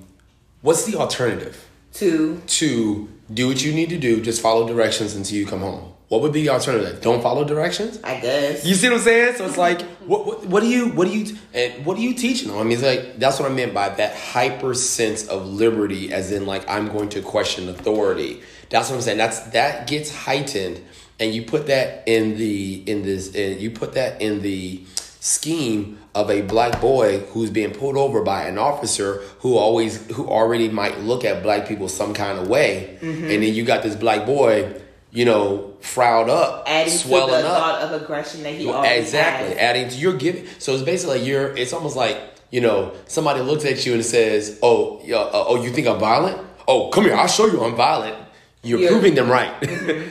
[0.62, 4.20] what's the alternative to to do what you need to do?
[4.20, 5.92] Just follow directions until you come home.
[6.10, 7.00] What would be the alternative?
[7.02, 8.00] Don't follow directions.
[8.02, 8.66] I guess.
[8.66, 9.36] You see what I'm saying?
[9.36, 12.14] So it's like, what, what, what do you, what do you, and what are you
[12.14, 12.58] teaching them?
[12.58, 16.32] I mean, it's like that's what I meant by that hyper sense of liberty, as
[16.32, 18.42] in like I'm going to question authority.
[18.70, 19.18] That's what I'm saying.
[19.18, 20.82] That's that gets heightened,
[21.20, 24.82] and you put that in the in this, and you put that in the
[25.20, 30.26] scheme of a black boy who's being pulled over by an officer who always who
[30.26, 33.24] already might look at black people some kind of way, Mm-hmm.
[33.30, 34.74] and then you got this black boy.
[35.12, 37.58] You know, frowned up, adding to swelling the up.
[37.58, 39.48] thought of aggression that he Well, already exactly.
[39.50, 39.58] has.
[39.58, 40.46] Adding to your giving.
[40.58, 41.56] So it's basically like you're.
[41.56, 42.20] It's almost like
[42.50, 46.40] you know somebody looks at you and says, "Oh, uh, oh, you think I'm violent?
[46.68, 48.16] Oh, come here, I'll show you I'm violent."
[48.62, 49.52] You're proving them right.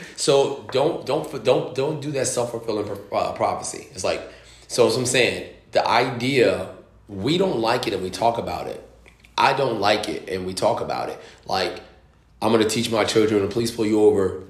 [0.16, 3.86] so don't don't don't don't do that self fulfilling uh, prophecy.
[3.92, 4.20] It's like
[4.66, 4.88] so.
[4.88, 6.74] As I'm saying, the idea
[7.08, 8.86] we don't like it and we talk about it.
[9.38, 11.18] I don't like it and we talk about it.
[11.46, 11.80] Like
[12.42, 14.42] I'm gonna teach my children when please pull you over,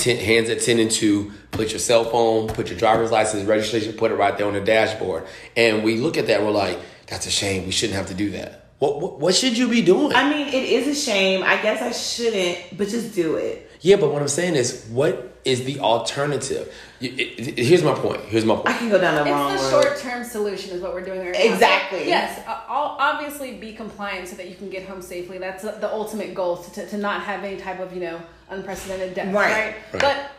[0.00, 3.92] ten, hands at 10 and 2, put your cell phone, put your driver's license, registration,
[3.92, 5.26] put it right there on the dashboard.
[5.56, 7.66] And we look at that and we're like, that's a shame.
[7.66, 8.66] We shouldn't have to do that.
[8.78, 10.14] What, what, what should you be doing?
[10.14, 11.42] I mean, it is a shame.
[11.44, 13.70] I guess I shouldn't, but just do it.
[13.82, 16.72] yeah, but what I'm saying is, what is the alternative?
[17.00, 18.20] Y- it- it- here's my point.
[18.22, 18.68] Here's my point.
[18.68, 19.82] I can go down the wrong It's the road.
[19.84, 21.40] short term solution, is what we're doing right now.
[21.52, 22.00] Exactly.
[22.00, 25.36] So, yes, uh, I'll obviously be compliant so that you can get home safely.
[25.38, 28.20] That's the the ultimate goal to, to, to not have any type of you know
[28.50, 29.52] unprecedented death, Right.
[29.52, 29.74] right?
[29.92, 30.02] Right.
[30.02, 30.30] But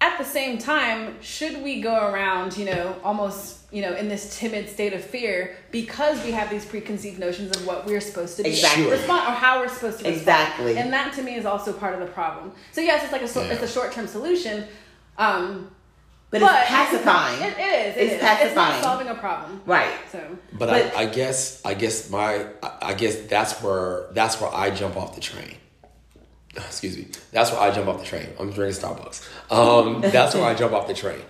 [0.00, 4.36] at the same time, should we go around you know almost you know in this
[4.38, 8.42] timid state of fear because we have these preconceived notions of what we're supposed to
[8.42, 8.90] be Exactly.
[8.90, 10.16] Respond or how we're supposed to respond.
[10.20, 10.76] Exactly.
[10.76, 12.52] and that to me is also part of the problem.
[12.72, 13.52] So yes, it's like a so, Yeah.
[13.52, 14.66] it's a short term solution.
[15.18, 15.70] Um,
[16.30, 17.42] but, but it's pacifying.
[17.42, 17.96] It, it is.
[17.96, 18.20] It It's is.
[18.20, 18.46] pacifying.
[18.46, 19.60] It's not solving a problem.
[19.66, 19.92] right.
[20.10, 20.18] So
[20.52, 24.52] But, But- I, I guess I guess my I- I guess that's where that's where
[24.52, 25.54] I jump off the train.
[26.56, 27.06] Excuse me.
[27.30, 28.28] That's where I jump off the train.
[28.38, 29.26] I'm drinking Starbucks.
[29.50, 31.20] Um, that's where I jump off the train.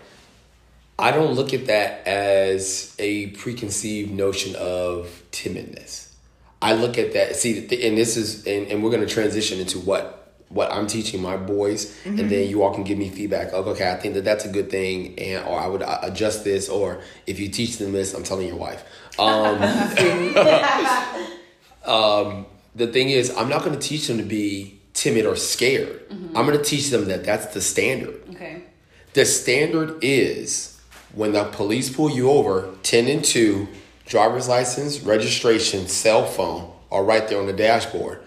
[0.99, 6.13] I don't look at that as a preconceived notion of timidness.
[6.61, 7.37] I look at that.
[7.37, 11.23] See, and this is, and, and we're going to transition into what what I'm teaching
[11.23, 13.55] my boys, and then you all can give me feedback.
[13.55, 16.45] Of, okay, I think that that's a good thing, and or I would uh, adjust
[16.45, 18.85] this, or if you teach them this, I'm telling your wife.
[19.19, 19.63] Um,
[21.87, 26.09] um, the thing is, I'm not going to teach them to be timid or scared.
[26.09, 26.37] Mm-hmm.
[26.37, 28.21] I'm going to teach them that that's the standard.
[28.31, 28.65] okay.
[29.15, 30.81] The standard is
[31.15, 33.69] when the police pull you over, 10 and 2,
[34.07, 38.23] driver's license, registration, cell phone are right there on the dashboard.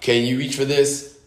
[0.00, 1.18] Can you reach for this?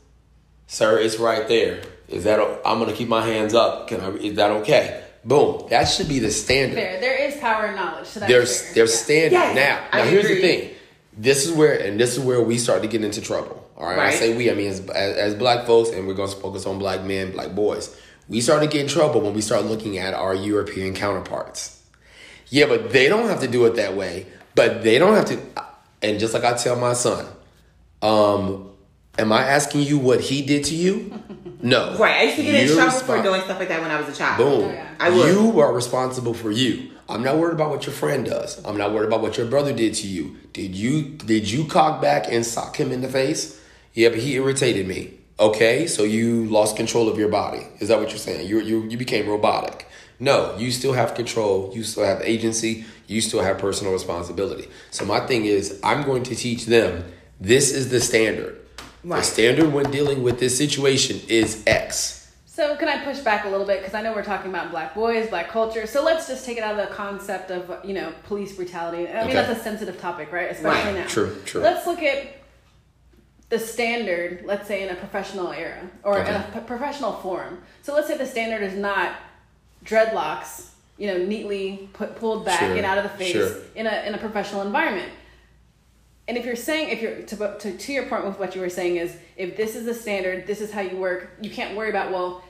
[0.68, 1.82] Sir, it's right there.
[2.08, 3.88] Is that I'm going to keep my hands up.
[3.88, 5.04] Can I is that okay?
[5.26, 5.68] Boom.
[5.70, 6.78] That should be the standard.
[6.78, 8.08] There, there is power in knowledge.
[8.08, 8.74] So that's There's fair.
[8.76, 8.98] there's Yeah.
[9.04, 9.32] standard.
[9.34, 10.70] Yes, now, I now here's the thing.
[11.18, 13.67] This is where and this is where we start to get into trouble.
[13.78, 14.00] All right.
[14.00, 16.80] I say we, I mean as, as as black folks, and we're gonna focus on
[16.80, 17.96] black men, black boys.
[18.28, 21.82] We start to get in trouble when we start looking at our European counterparts.
[22.50, 24.26] Yeah, but they don't have to do it that way.
[24.56, 25.40] But they don't have to
[26.02, 27.26] and just like I tell my son,
[28.02, 28.72] um,
[29.18, 31.14] am I asking you what he did to you?
[31.60, 31.98] No.
[31.98, 32.18] Right.
[32.18, 34.08] I used to get in You're trouble for doing stuff like that when I was
[34.08, 34.38] a child.
[34.38, 34.66] Boom.
[34.66, 34.96] Oh, yeah.
[35.00, 35.34] I would.
[35.34, 36.92] You are responsible for you.
[37.10, 38.64] I'm not worried about what your friend does.
[38.64, 40.38] I'm not worried about what your brother did to you.
[40.54, 43.57] Did you did you cock back and sock him in the face?
[43.98, 45.16] Yeah, but he irritated me.
[45.40, 47.64] Okay, so you lost control of your body.
[47.80, 48.48] Is that what you're saying?
[48.48, 49.88] You you you became robotic.
[50.20, 51.72] No, you still have control.
[51.74, 52.86] You still have agency.
[53.08, 54.68] You still have personal responsibility.
[54.92, 57.06] So my thing is, I'm going to teach them.
[57.42, 58.54] This is the standard.
[59.04, 62.32] The standard when dealing with this situation is X.
[62.46, 64.94] So can I push back a little bit because I know we're talking about black
[64.94, 65.88] boys, black culture.
[65.88, 69.08] So let's just take it out of the concept of you know police brutality.
[69.08, 69.34] I mean Okay.
[69.34, 70.52] that's a sensitive topic, right?
[70.52, 71.02] Especially Right.
[71.02, 71.08] now.
[71.08, 71.62] True, true.
[71.62, 72.37] Let's look at
[73.50, 74.44] the standard.
[74.46, 76.36] Let's say in a professional era or in Okay.
[76.36, 77.62] a p- professional forum.
[77.82, 79.14] So let's say the standard is not
[79.86, 83.52] dreadlocks, you know, neatly put pulled back Sure, and out of the face sure.
[83.76, 85.12] in a in a professional environment.
[86.28, 88.70] And if you're saying, if you're to, to to your point with what you were
[88.70, 91.30] saying is, if this is the standard, this is how you work.
[91.42, 92.44] You can't worry about well,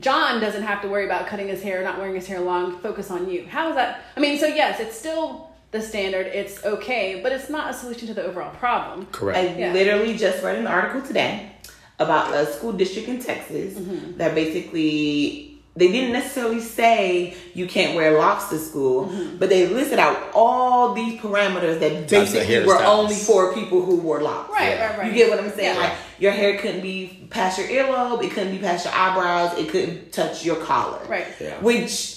[0.00, 2.78] John doesn't have to worry about cutting his hair, not wearing his hair long.
[2.80, 3.46] Focus on you.
[3.46, 4.04] How is that?
[4.16, 6.26] I mean, so yes, it's still the standard.
[6.26, 9.06] It's okay, but it's not a solution to the overall problem.
[9.12, 9.38] Correct.
[9.38, 9.72] I Yeah.
[9.72, 11.50] literally just read an article today
[11.98, 14.18] about a school district in Texas Mm-hmm.
[14.18, 19.36] that basically they didn't necessarily say you can't wear locks to school, Mm-hmm.
[19.36, 22.86] but they listed out all these parameters that basically were hairstyles.
[22.86, 24.50] only for people who wore locks.
[24.50, 24.86] Right, Yeah.
[24.90, 25.06] right, right.
[25.08, 25.74] You get what I'm saying?
[25.74, 25.82] Yeah.
[25.82, 29.68] Like your hair couldn't be past your earlobe, it couldn't be past your eyebrows, it
[29.68, 31.00] couldn't touch your collar.
[31.08, 31.26] Right.
[31.40, 31.58] Yeah.
[31.60, 32.15] Which,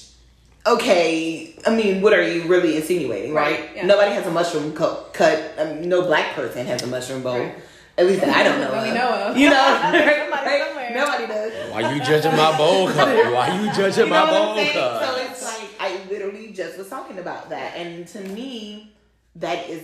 [0.66, 3.60] okay, I mean, what are you really insinuating, right?
[3.60, 3.86] Right, yeah.
[3.86, 5.54] Nobody has a mushroom co- cut.
[5.60, 7.40] I mean, no black person has a mushroom bowl.
[7.40, 7.56] Right.
[7.98, 8.72] At least that I don't know.
[8.72, 8.96] That we of.
[8.96, 9.38] know of.
[9.38, 10.94] You know, right?
[10.94, 11.72] Nobody does.
[11.72, 13.34] Why you judging my bowl cut?
[13.34, 14.74] Why you judging You know my bowl saying?
[14.74, 15.06] cut?
[15.06, 18.94] So it's like I literally just was talking about that, and to me,
[19.36, 19.84] that is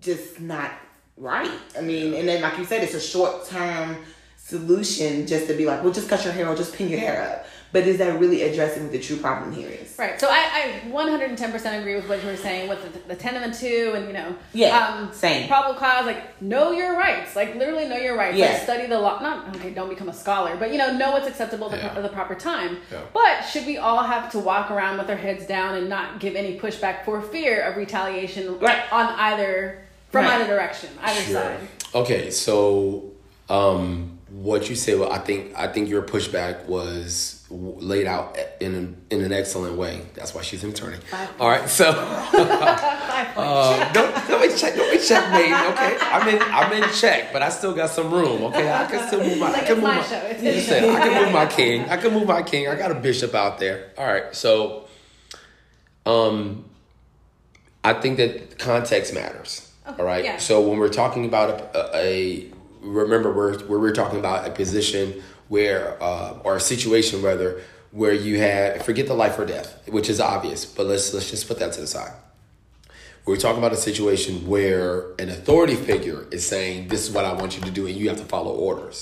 [0.00, 0.70] just not
[1.16, 1.50] right.
[1.76, 3.96] I mean, and then like you said, it's a short term
[4.36, 7.22] solution just to be like, well, just cut your hair or just pin your hair
[7.22, 7.46] up.
[7.74, 9.96] But is that really addressing what the true problem here is?
[9.98, 10.20] Right.
[10.20, 13.52] So I, I 110% agree with what you were saying with the, the 10 and
[13.52, 14.36] the 2 and, you know.
[14.52, 15.48] Yeah, Um, same.
[15.48, 17.34] Probable cause, like, know your rights.
[17.34, 18.36] Like, literally know your rights.
[18.36, 18.52] Yeah.
[18.52, 19.18] Like, study the law.
[19.20, 21.96] Not, okay, don't become a scholar, but, you know, know what's acceptable at the, Yeah.
[21.96, 22.78] at the proper time.
[22.92, 23.00] Yeah.
[23.12, 26.36] But should we all have to walk around with our heads down and not give
[26.36, 28.84] any pushback for fear of retaliation Right.
[28.92, 29.82] on either,
[30.12, 30.34] from Right.
[30.34, 31.58] either direction, either side?
[31.92, 33.10] Okay, so
[33.50, 38.36] um, what you say, well, I think I think your pushback was w- laid out
[38.60, 40.02] in an, in an excellent way.
[40.14, 40.98] That's why she's an attorney.
[41.38, 41.90] All right, so
[43.36, 45.52] uh, don't don't be check don't be checkmate.
[45.52, 48.42] Okay, I'm in I'm in check, but I still got some room.
[48.44, 49.50] Okay, I can still move my.
[49.52, 50.02] Like I can move my my.
[50.02, 50.16] show.
[50.16, 50.94] It's his Listen, show.
[50.96, 51.88] I can move my king.
[51.88, 52.68] I can move my king.
[52.68, 53.92] I got a bishop out there.
[53.96, 54.88] All right, so
[56.06, 56.64] um,
[57.82, 59.72] I think that context matters.
[59.86, 60.24] all right.
[60.24, 60.38] yeah.
[60.38, 65.22] So when we're talking about a, a remember we're we're, we're talking about a position
[65.54, 67.50] where uh, or a situation rather
[68.00, 71.46] where you have forget the life or death, which is obvious, but let's let's just
[71.48, 72.14] put that to the side.
[73.26, 74.88] We're talking about a situation where
[75.22, 78.08] an authority figure is saying, "This is what I want you to do," and you
[78.10, 78.98] have to follow orders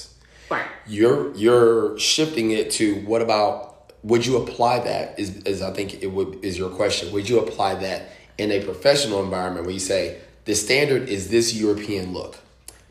[0.52, 0.66] Right.
[0.86, 6.02] you're you're shifting it to what about would you apply that is, is I think
[6.02, 7.12] it would is your question.
[7.14, 11.54] Would you apply that in a professional environment where you say the standard is this
[11.54, 12.36] European look?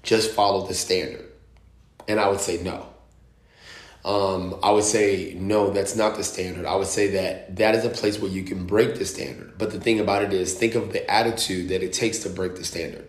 [0.02, 1.26] Just follow the standard.
[2.08, 2.88] And I would say no.
[4.04, 6.66] Um, I would say no, that's not the standard.
[6.66, 9.58] I would say that that is a place where you can break the standard.
[9.58, 12.56] But the thing about it is, think of the attitude that it takes to break
[12.56, 13.08] the standard.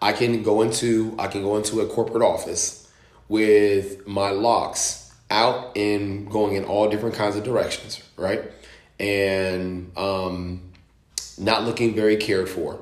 [0.00, 2.90] I can go into I can go into a corporate office
[3.28, 8.42] with my locks out and going in all different kinds of directions, right?
[8.98, 10.72] And um,
[11.38, 12.80] not looking very cared for.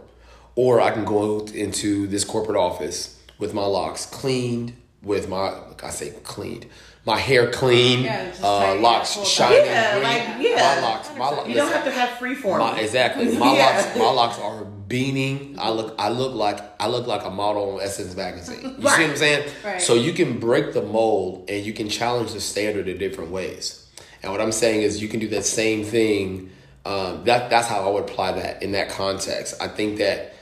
[0.56, 5.90] Or I can go into this corporate office with my locks cleaned, with my, I
[5.90, 6.66] say cleaned,
[7.10, 9.64] my hair clean, Yeah, uh, locks shining.
[9.66, 10.02] Yeah, green.
[10.04, 10.56] like, yeah.
[10.76, 11.48] My locks, my locks.
[11.48, 12.60] You don't have to have free form.
[12.60, 13.36] My, exactly.
[13.36, 13.66] My Yeah.
[13.66, 15.56] locks, my locks are beaming.
[15.58, 18.62] I look, I look like, I look like a model on Essence magazine.
[18.62, 19.50] You see what I'm saying?
[19.64, 19.82] Right.
[19.82, 23.88] So you can break the mold and you can challenge the standard in different ways.
[24.22, 26.50] And what I'm saying is, you can do that same thing.
[26.84, 29.54] Um, that that's how I would apply that in that context.
[29.60, 30.34] I think that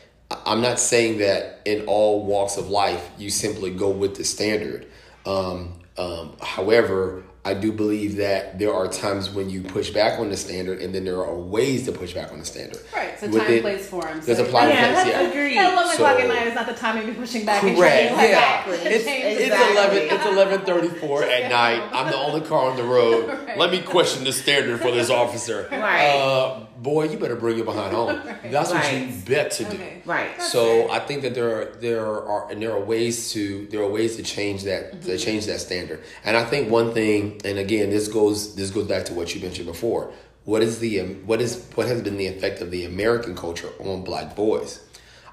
[0.44, 4.86] I'm not saying that in all walks of life you simply go with the standard.
[5.24, 10.28] Um, um, however, I do believe that there are times when you push back on
[10.28, 12.78] the standard, and then there are ways to push back on the standard.
[12.94, 13.18] Right.
[13.18, 14.20] So With time, it- place, form.
[14.20, 14.68] There's so a plan.
[14.68, 15.30] yeah, place, that's yeah.
[15.30, 15.56] agreed.
[15.56, 17.96] At 11 o'clock at night is not the time to be pushing back and Correct.
[17.96, 18.70] trying to, like, Yeah.
[18.70, 18.90] Exactly.
[18.92, 19.98] It's, it's the eleven.
[20.10, 21.88] It's eleven thirty four at night.
[21.92, 23.28] I'm the only car on the road.
[23.28, 23.56] Right.
[23.56, 25.68] Let me question the standard for this officer.
[25.70, 26.06] Right.
[26.10, 28.20] Uh, boy, you better bring your behind home.
[28.44, 29.70] That's what you bet to do.
[29.70, 30.02] Okay.
[30.04, 30.40] Right.
[30.40, 33.90] So I think that there are there are and there are ways to there are
[33.90, 36.02] ways to change that to change that standard.
[36.24, 39.40] And I think one thing, and again, this goes this goes back to what you
[39.40, 40.12] mentioned before.
[40.44, 43.70] What is the um, what is what has been the effect of the American culture
[43.80, 44.84] on black boys?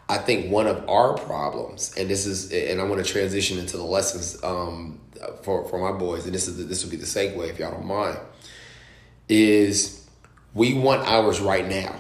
[0.08, 3.76] I think one of our problems, and this is, and I want to transition into
[3.76, 5.00] the lessons um,
[5.42, 7.72] for for my boys, and this is the, this will be the segue if y'all
[7.72, 8.20] don't mind.
[9.28, 10.05] Is
[10.56, 11.94] we want ours right now.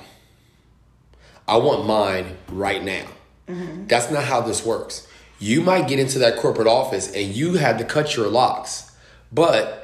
[1.47, 3.05] I want mine right now.
[3.47, 3.85] Mm-hmm.
[3.85, 5.07] That's not how this works.
[5.37, 8.91] You might get into that corporate office and you had to cut your locks,
[9.31, 9.81] but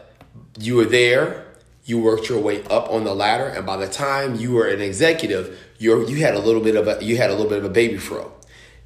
[0.58, 1.46] You were there,
[1.86, 4.82] you worked your way up on the ladder, and by the time you were an
[4.82, 7.66] executive, you you had a little bit of a you had a little bit of
[7.66, 8.32] a baby fro.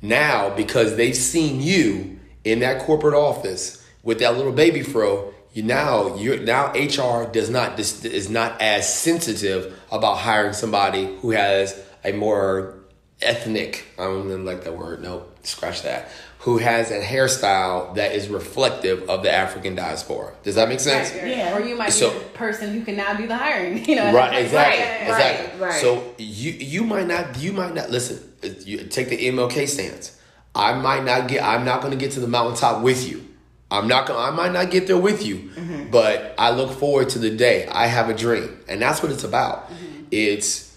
[0.01, 5.33] Now, because they've seen you in that corporate office with that little baby fro,
[5.63, 11.79] now you now HR does not is not as sensitive about hiring somebody who has
[12.03, 12.75] a more
[13.21, 13.85] ethnic.
[13.97, 15.01] I don't even like that word.
[15.01, 16.09] No, scratch that.
[16.39, 20.33] Who has a hairstyle that is reflective of the African diaspora?
[20.43, 21.11] Does that make sense?
[21.11, 21.37] Right, right.
[21.37, 21.57] Yeah.
[21.57, 23.83] Or you might So- be the person who can now do the hiring.
[23.89, 25.59] You know, Right, exactly, Right, exactly.
[25.61, 25.81] right, right.
[25.81, 28.19] So you you might not you might not listen.
[28.65, 30.19] You take the MLK stance.
[30.53, 31.43] I might not get.
[31.43, 33.25] I'm not going to get to the mountaintop with you.
[33.71, 35.89] I'm not to I might not get there with you, Mm-hmm.
[35.91, 37.67] but I look forward to the day.
[37.67, 39.69] I have a dream, and that's what it's about.
[39.69, 40.03] Mm-hmm.
[40.11, 40.75] It's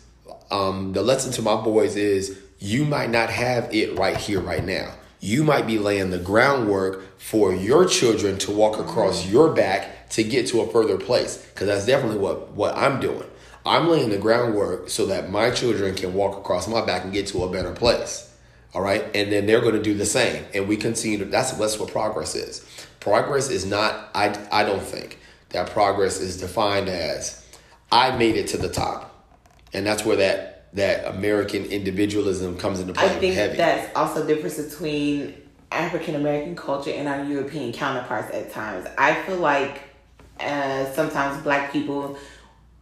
[0.51, 4.65] um, the lesson to my boys is you might not have it right here, right
[4.65, 4.95] now.
[5.21, 10.23] You might be laying the groundwork for your children to walk across your back to
[10.25, 11.37] get to a further place.
[11.37, 13.25] Because that's definitely what, what I'm doing.
[13.67, 17.27] I'm laying the groundwork so that my children can walk across my back and get
[17.29, 18.28] to a better place.
[18.75, 19.05] All right.
[19.15, 20.45] And then they're going to do the same.
[20.55, 22.65] And we continue to, that's, that's what progress is.
[23.01, 25.19] Progress is not, I, I don't think
[25.51, 27.45] that progress is defined as
[27.91, 29.27] I made it to the top.
[29.73, 33.57] And that's where that that American individualism comes into play I think heavy.
[33.57, 35.35] that's also the difference between
[35.73, 38.87] African American culture and our European counterparts at times.
[38.97, 39.81] I feel like
[40.41, 42.19] uh, sometimes black people,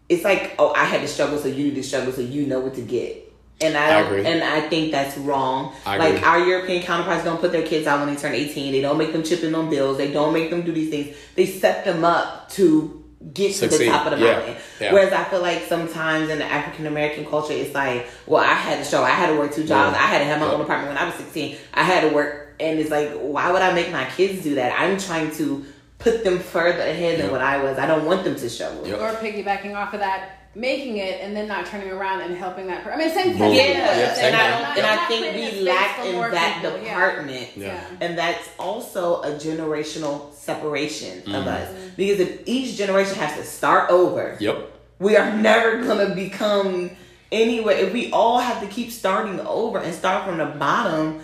[0.09, 2.61] it's like, oh, I had to struggle, so you need to struggle, so you know
[2.61, 3.26] what to get.
[3.61, 4.27] And I I don't, agree.
[4.27, 5.75] and I think that's wrong.
[5.87, 6.25] I like agree.
[6.25, 8.73] our European counterparts don't put their kids out when they turn eighteen.
[8.73, 9.97] They don't make them chip in on bills.
[9.97, 11.17] They don't make them do these things.
[11.37, 13.03] They set them up to
[13.33, 14.33] get to the top of the Yeah.
[14.35, 14.57] mountain.
[14.79, 14.93] Yeah.
[14.93, 18.79] Whereas I feel like sometimes in the African American culture, it's like, well, I had
[18.79, 20.03] to show, I had to work two jobs, Yeah.
[20.05, 20.53] I had to have my Yeah.
[20.53, 23.63] own apartment when I was 16, I had to work, and it's like, why would
[23.63, 24.79] I make my kids do that?
[24.79, 25.65] I'm trying to
[25.99, 27.33] put them further ahead than Yeah.
[27.33, 27.79] what I was.
[27.79, 28.87] I don't want them to struggle.
[28.87, 29.01] Yep.
[29.01, 32.83] or piggybacking off of that, making it and then not turning around and helping that
[32.83, 32.99] person.
[32.99, 33.55] I mean, same thing.
[33.55, 33.63] Yeah,
[33.99, 36.79] Yeah, same and I don't, and I think we lack in that people.
[36.81, 37.49] Department.
[37.57, 37.85] Yeah.
[38.01, 41.35] And that's also a generational separation Mm-hmm.
[41.35, 41.69] of us.
[41.97, 44.73] Because if each generation has to start over, Yep.
[44.99, 46.91] we are never gonna become
[47.33, 51.21] anyway if we all have to keep starting over and start from the bottom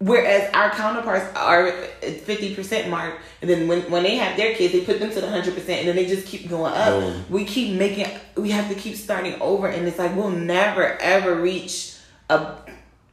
[0.00, 4.72] whereas our counterparts are at 50% mark and then when, when they have their kids
[4.72, 7.28] they put them to the 100% and then they just keep going up.
[7.28, 11.34] We keep making we have to keep starting over and it's like we'll never ever
[11.34, 11.96] reach
[12.30, 12.54] a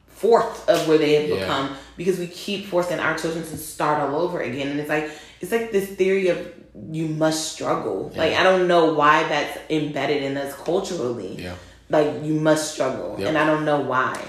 [0.08, 1.40] fourth of where they have Yeah.
[1.40, 4.68] become because we keep forcing our children to start all over again.
[4.68, 5.10] And it's like
[5.40, 6.52] it's like this theory of
[6.92, 8.12] you must struggle.
[8.14, 11.34] Like i don't know why that's embedded in us culturally.
[11.42, 11.54] Yeah.
[11.90, 13.16] like you must struggle.
[13.18, 13.28] Yep.
[13.28, 14.22] and i don't know why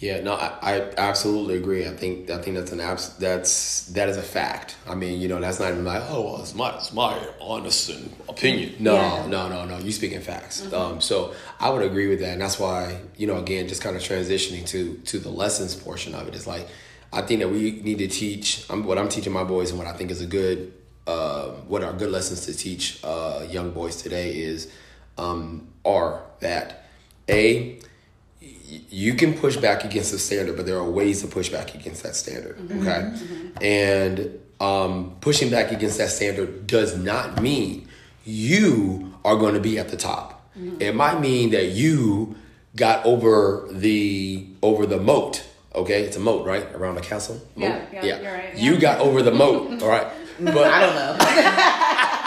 [0.00, 1.86] Yeah, no, I, I absolutely agree.
[1.86, 4.76] I think I think that's an abs- that's that is a fact.
[4.88, 7.90] I mean, you know, that's not even like, oh, well, it's my it's my honest
[8.28, 8.74] opinion.
[8.80, 9.26] No, Yeah.
[9.28, 9.78] no, no, no.
[9.78, 10.70] You speaking facts.
[10.72, 13.94] Um, so I would agree with that, and that's why you know, again, just kind
[13.96, 16.66] of transitioning to to the lessons portion of it is like,
[17.12, 18.66] I think that we need to teach.
[18.68, 20.72] I'm, what I'm teaching my boys, and what I think is a good,
[21.06, 24.70] uh, what are good lessons to teach uh, young boys today is,
[25.18, 26.84] um, are that
[27.28, 27.78] a
[28.64, 32.02] you can push back against the standard, but there are ways to push back against
[32.02, 32.56] that standard.
[32.56, 32.80] Mm-hmm.
[32.80, 33.62] Okay, mm-hmm.
[33.62, 37.88] and um, pushing back against that standard does not mean
[38.24, 40.48] you are going to be at the top.
[40.58, 40.80] Mm-hmm.
[40.80, 42.36] It might mean that you
[42.76, 45.44] got over the over the moat.
[45.74, 47.36] Okay, it's a moat, right, around the castle.
[47.56, 47.82] Moat?
[47.92, 48.80] Yeah, yeah, you're right, You yeah.
[48.80, 49.82] got over the moat.
[49.82, 50.06] All right,
[50.38, 51.16] but i don't know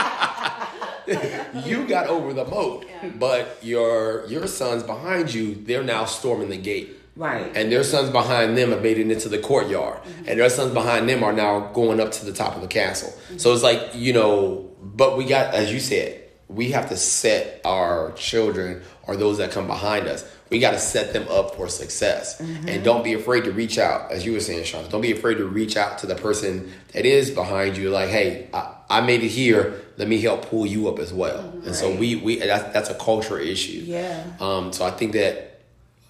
[1.66, 3.10] you got over the moat, Yeah.
[3.20, 6.90] but your your sons behind you, they're now storming the gate.
[7.16, 10.00] right And their sons behind them have made it into the courtyard.
[10.04, 10.28] Mm-hmm.
[10.28, 13.10] And their sons behind them are now going up to the top of the castle.
[13.10, 13.38] Mm-hmm.
[13.38, 17.60] So it's like, you know, but we got, as you said, we have to set
[17.66, 21.68] our children or those that come behind us, we got to set them up for
[21.68, 22.40] success.
[22.42, 22.70] Mm-hmm.
[22.70, 24.88] And don't be afraid to reach out, as you were saying, Sean.
[24.90, 27.90] Don't be afraid to reach out to the person that is behind you.
[27.90, 29.82] Like, hey, I, I made it here.
[29.98, 31.40] Let me help pull you up as well.
[31.66, 33.84] And so we, we that's, that's a culture issue.
[33.86, 34.24] Yeah.
[34.40, 35.48] Um, so I think that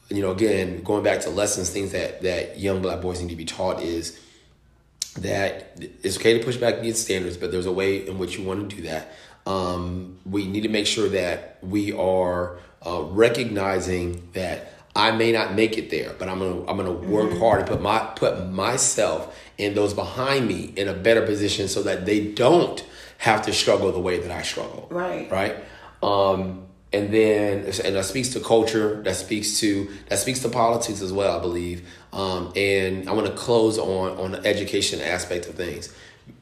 [0.10, 3.36] you know, again, going back to lessons, things that that young black boys need to
[3.36, 4.20] be taught is
[5.20, 8.46] that it's okay to push back against standards, but there's a way in which you
[8.46, 9.12] want to do that.
[9.46, 15.54] Um, we need to make sure that we are uh, recognizing that I may not
[15.54, 19.38] make it there, but I'm gonna I'm gonna work hard and put my put myself
[19.60, 22.84] and those behind me in a better position so that they don't
[23.20, 24.88] have to struggle the way that I struggle.
[24.90, 25.32] Right.
[25.32, 25.56] Right.
[26.02, 31.02] Um, and then and that speaks to culture that speaks to that speaks to politics
[31.02, 35.48] as well i believe um, and i want to close on on the education aspect
[35.48, 35.94] of things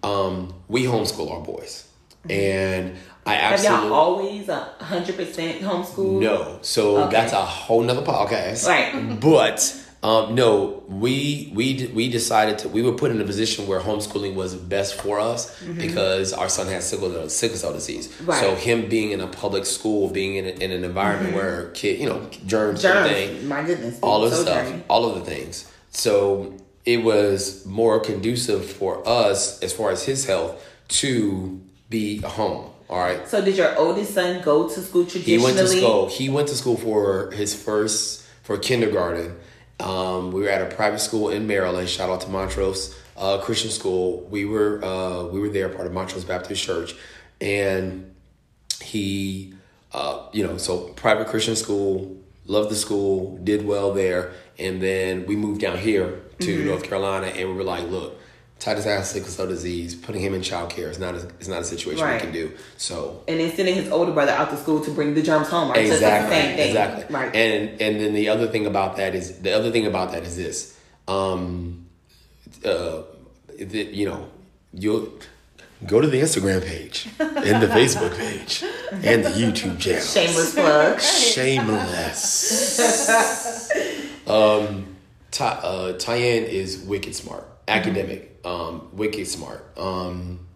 [0.03, 1.87] um, we homeschool our boys
[2.29, 2.95] and
[3.27, 6.21] I Have absolutely y'all always a hundred percent homeschool?
[6.21, 6.59] no.
[6.61, 7.11] So Okay.
[7.11, 8.67] that's a whole nother podcast.
[8.67, 9.19] Right.
[9.19, 13.79] But um, no, we we we decided to we were put in a position where
[13.79, 18.07] homeschooling was best for us because our son has sickle sickle cell disease.
[18.09, 18.25] Mm-hmm.
[18.27, 18.39] Right.
[18.39, 21.99] So him being in a public school, being in, a, in an environment where kid,
[21.99, 22.85] you know, germs, Germs.
[22.85, 23.97] everything, My goodness.
[24.01, 24.83] all of the so stuff, dirty.
[24.87, 25.67] all of the things.
[25.89, 26.53] So
[26.85, 30.63] it was more conducive for us as far as his health
[31.01, 31.59] to
[31.89, 32.69] be home.
[32.89, 33.27] All right.
[33.27, 35.37] So did your oldest son go to school traditionally?
[35.39, 36.07] He went to school.
[36.07, 39.35] He went to school for his first for kindergarten.
[39.79, 41.89] Um, we were at a private school in Maryland.
[41.89, 44.21] Shout out to Montrose uh, Christian School.
[44.29, 46.95] We were uh, we were there, part of Montrose Baptist Church,
[47.41, 48.13] and
[48.81, 49.53] he,
[49.91, 52.17] uh, you know, so private Christian school.
[52.47, 57.25] Loved the school, did well there, and then we moved down here to North Carolina,
[57.27, 58.19] and we were like, look.
[58.59, 59.93] Titus has sickle cell disease.
[59.95, 62.15] Putting him in childcare is not a, is not a situation Right.
[62.15, 62.51] we can do.
[62.77, 65.69] So and then sending his older brother out to school to bring the germs home.
[65.69, 65.87] Right?
[65.87, 66.35] So Exactly.
[66.35, 66.67] same thing.
[66.69, 67.05] Exactly.
[67.15, 67.35] Right.
[67.35, 70.35] And and then the other thing about that is the other thing about that is
[70.37, 70.75] this.
[71.07, 71.85] Um
[72.63, 73.01] uh
[73.59, 74.27] the, you know,
[74.73, 75.11] you'll
[75.85, 80.01] go to the Instagram page and the Facebook page and the YouTube channel.
[80.01, 80.99] Shameless plug.
[80.99, 82.55] Shameless.
[84.27, 84.95] um,
[85.31, 89.77] Ty, uh, Tyann is wicked smart, academic, um, wicked smart.
[89.77, 90.47] Um,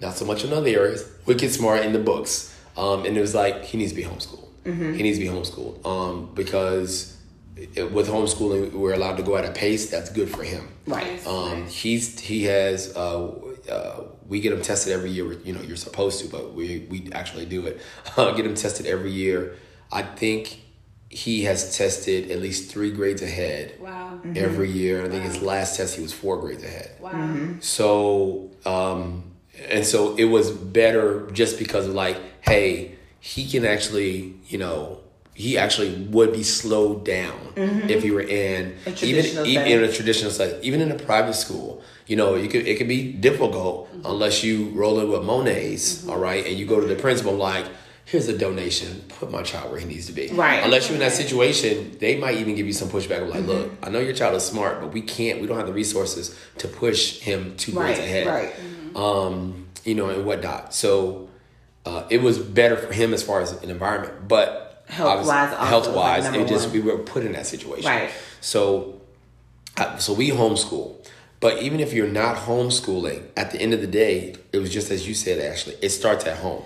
[0.00, 2.54] not so much in other areas, wicked smart in the books.
[2.76, 4.48] Um, and it was like he needs to be homeschooled.
[4.64, 7.16] He needs to be homeschooled um, because
[7.56, 10.68] it, with homeschooling we're allowed to go at a pace that's good for him.
[10.86, 11.26] Right.
[11.26, 13.28] Um, he's he has uh,
[13.70, 15.32] uh, we get him tested every year.
[15.32, 17.80] You know, you're supposed to, but we we actually do it.
[18.16, 19.56] Uh, get him tested every year.
[19.90, 20.60] I think
[21.10, 24.18] he has tested at least three grades ahead Wow.
[24.18, 24.36] Mm-hmm.
[24.36, 25.04] every year.
[25.04, 26.90] I think his last test he was four grades ahead.
[27.00, 27.12] Wow.
[27.12, 27.60] Mm-hmm.
[27.60, 29.24] So, um,
[29.68, 35.00] and so it was better just because of like, hey, he can actually, you know,
[35.34, 37.88] he actually would be slowed down mm-hmm.
[37.88, 40.98] if he were in A even traditional even in a traditional setting, even in a
[40.98, 41.80] private school.
[42.06, 46.18] You know, you could it could be difficult unless you roll in with Monets, all
[46.18, 47.66] right, and you go to the principal like.
[48.10, 49.02] Here's a donation.
[49.08, 50.28] Put my child where he needs to be.
[50.28, 50.64] Right.
[50.64, 53.20] Unless you're in that situation, they might even give you some pushback.
[53.22, 53.48] Of like, Mm-hmm.
[53.50, 55.40] look, I know your child is smart, but we can't.
[55.42, 58.08] We don't have the resources to push him two grades Right.
[58.08, 58.96] ahead Right.
[58.96, 60.72] um, you know, and whatnot.
[60.72, 61.28] So
[61.84, 66.24] uh, it was better for him as far as an environment, but Health-wise health wise,
[66.24, 66.72] like, it just one.
[66.72, 67.84] we were put in that situation.
[67.90, 68.10] Right.
[68.40, 69.02] So,
[69.76, 70.94] uh, so we homeschool.
[71.40, 74.90] But even if you're not homeschooling, at the end of the day, it was just
[74.90, 75.76] as you said, Ashley.
[75.82, 76.62] It starts at home.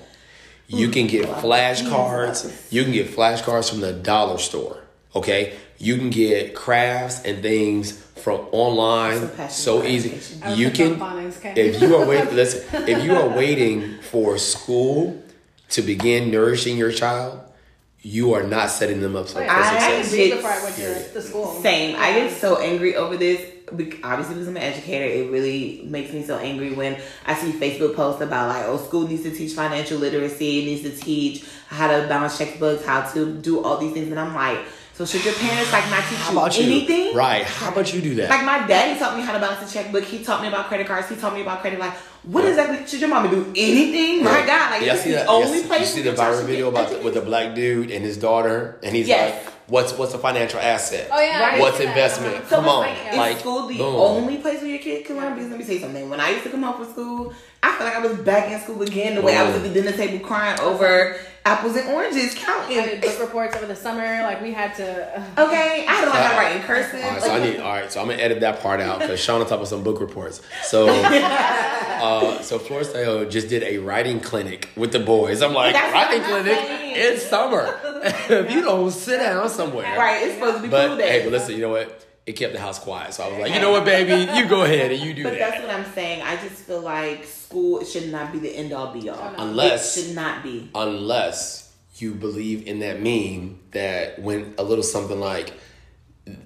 [0.73, 2.51] You can get flashcards.
[2.73, 4.79] You can get flashcards from the dollar store.
[5.15, 9.21] Okay, you can get crafts and things from online.
[9.21, 10.09] So passionate So about easy.
[10.13, 10.43] education.
[10.43, 12.35] I was You can if you are waiting.
[12.43, 15.23] Listen, if you are waiting for school
[15.71, 17.41] to begin nourishing your child,
[18.03, 20.11] you are not setting them up for, for I success.
[20.11, 21.61] did- before I went to the school.
[21.63, 21.97] Same.
[21.97, 23.49] I get so angry over this.
[23.71, 27.95] Obviously, because I'm an educator, it really makes me so angry when I see Facebook
[27.97, 31.87] posts about like, oh, school needs to teach financial literacy, it needs to teach how
[31.87, 34.59] to balance checkbooks, how to do all these things, and I'm like,
[34.95, 36.65] so should your parents like not teach How you about you?
[36.65, 37.15] anything?
[37.15, 37.45] Right.
[37.45, 38.29] How about you do that?
[38.31, 40.05] Like my daddy taught me how to balance a checkbook.
[40.05, 41.09] He taught me about credit cards.
[41.09, 41.79] He taught me about credit.
[41.81, 43.47] Like, what exactly should your mama do?
[43.57, 44.23] Anything?
[44.25, 45.25] My God, like Yeah, this see is that?
[45.27, 45.67] the only yes.
[45.67, 48.79] place You see the viral video about the, with the black dude and his daughter,
[48.83, 49.45] and he's Yes.
[49.45, 51.09] like, "What's what's a financial asset?
[51.11, 51.61] Oh, yeah, Right.
[51.61, 52.49] What's investment?
[52.49, 53.97] So Come on, like, is like school the boom.
[53.97, 55.35] only place where your kid can learn?
[55.35, 56.09] Because let me say something.
[56.11, 58.61] When I used to come home from school, I felt like I was back in
[58.61, 59.15] school again.
[59.17, 62.77] The way I was at the dinner table crying over apples and oranges, I counting.
[62.77, 64.23] did book reports over the summer.
[64.23, 65.19] Like we had to.
[65.19, 67.03] Uh, Okay, I had to learn how to write in cursive.
[67.03, 67.61] All right, so I need.
[67.61, 70.01] All right, so I'm gonna edit that part out because Shauna talked about some book
[70.01, 70.41] reports.
[70.65, 70.89] So,
[71.53, 75.43] uh, so Florence Tayo just did a writing clinic with the boys.
[75.43, 76.57] I'm like, That's writing clinic?
[76.59, 76.95] saying.
[76.97, 77.79] It's summer.
[78.05, 81.33] if you don't sit down somewhere, right, it's supposed to be But cool hey, but
[81.33, 82.05] listen, you know what?
[82.25, 84.63] It kept the house quiet, so I was like, you know what, baby, you go
[84.63, 85.31] ahead and you do that.
[85.31, 86.23] But that's what I'm saying.
[86.23, 89.19] I just feel like school should not be the end all be all.
[89.37, 90.71] Oh, unless- it should not be.
[90.75, 95.53] Unless you believe in that meme that when a little something like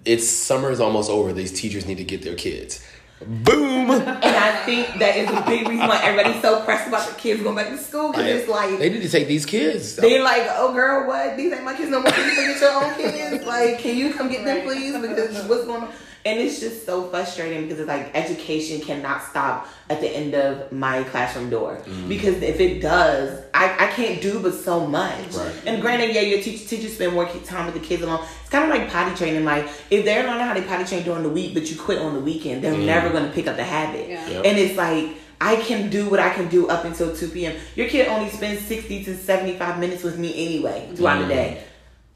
[0.07, 2.83] it's summer is almost over, these teachers need to get their kids.
[3.25, 3.91] Boom.
[3.91, 7.43] And I think that is a big reason why everybody's so pressed about the kids
[7.43, 9.97] going back to school because it's like they need to take these kids.
[9.97, 11.37] They're like, oh girl, what?
[11.37, 12.11] These ain't my kids no more.
[12.13, 13.47] Can you come get your own kids?
[13.47, 14.93] Like, can you come get them, please?
[14.97, 15.93] Because what's going on?
[16.27, 20.73] And it's just so frustrating because it's like education cannot stop at the end of
[20.73, 21.81] my classroom door.
[21.85, 22.09] Mm.
[22.09, 25.35] Because if it does, I, I can't do but so much.
[25.35, 25.55] Right.
[25.67, 28.27] And granted, yeah, your teacher, teachers spend more time with the kids alone.
[28.41, 29.45] It's kind of like potty training.
[29.45, 32.15] Like, if they're learning how to potty train during the week, but you quit on
[32.15, 34.09] the weekend, they're never going to pick up the habit.
[34.09, 34.29] Yeah.
[34.29, 34.45] Yep.
[34.47, 37.55] And it's like, I can do what I can do up until 2 p.m.
[37.77, 41.63] Your kid only spends 60 to 75 minutes with me anyway throughout the day.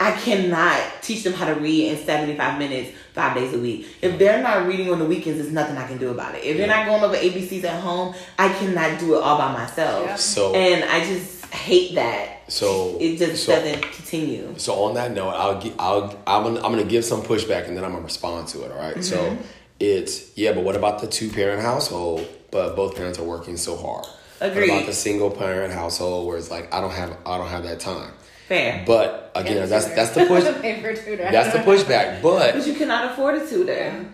[0.01, 3.87] I cannot teach them how to read in 75 minutes, five days a week.
[4.01, 6.43] If they're not reading on the weekends, there's nothing I can do about it.
[6.43, 10.07] If they're not going over ABCs at home, I cannot do it all by myself.
[10.07, 10.15] Yeah.
[10.17, 12.45] So- and I just hate that.
[12.49, 14.55] So- it just so- doesn't continue.
[14.57, 17.77] So on that note, I'll gi- I'll I'm gonna, I'm gonna give some pushback and
[17.77, 18.73] then I'm gonna respond to it.
[18.73, 19.05] All right?
[19.05, 19.43] So Mm-hmm.
[19.81, 22.27] it's yeah, but what about the two parent household?
[22.51, 24.07] But both parents are working so hard.
[24.41, 24.71] Agreed.
[24.71, 27.65] What about the single parent household where it's like I don't have I don't have
[27.65, 28.13] that time.
[28.51, 28.83] Fair.
[28.85, 30.43] But again, that's that's the push.
[30.45, 32.21] That's the pushback.
[32.21, 34.05] But But you cannot afford a tutor.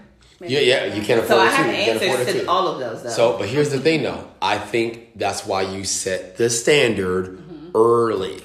[0.41, 1.71] yeah, yeah, you can't afford So I have too.
[1.73, 2.49] You can't afford answers to too.
[2.51, 3.09] all of those though.
[3.09, 4.29] So, but here's the thing, though.
[4.43, 7.71] I think that's why you set the standard Mm-hmm.
[7.75, 8.43] early.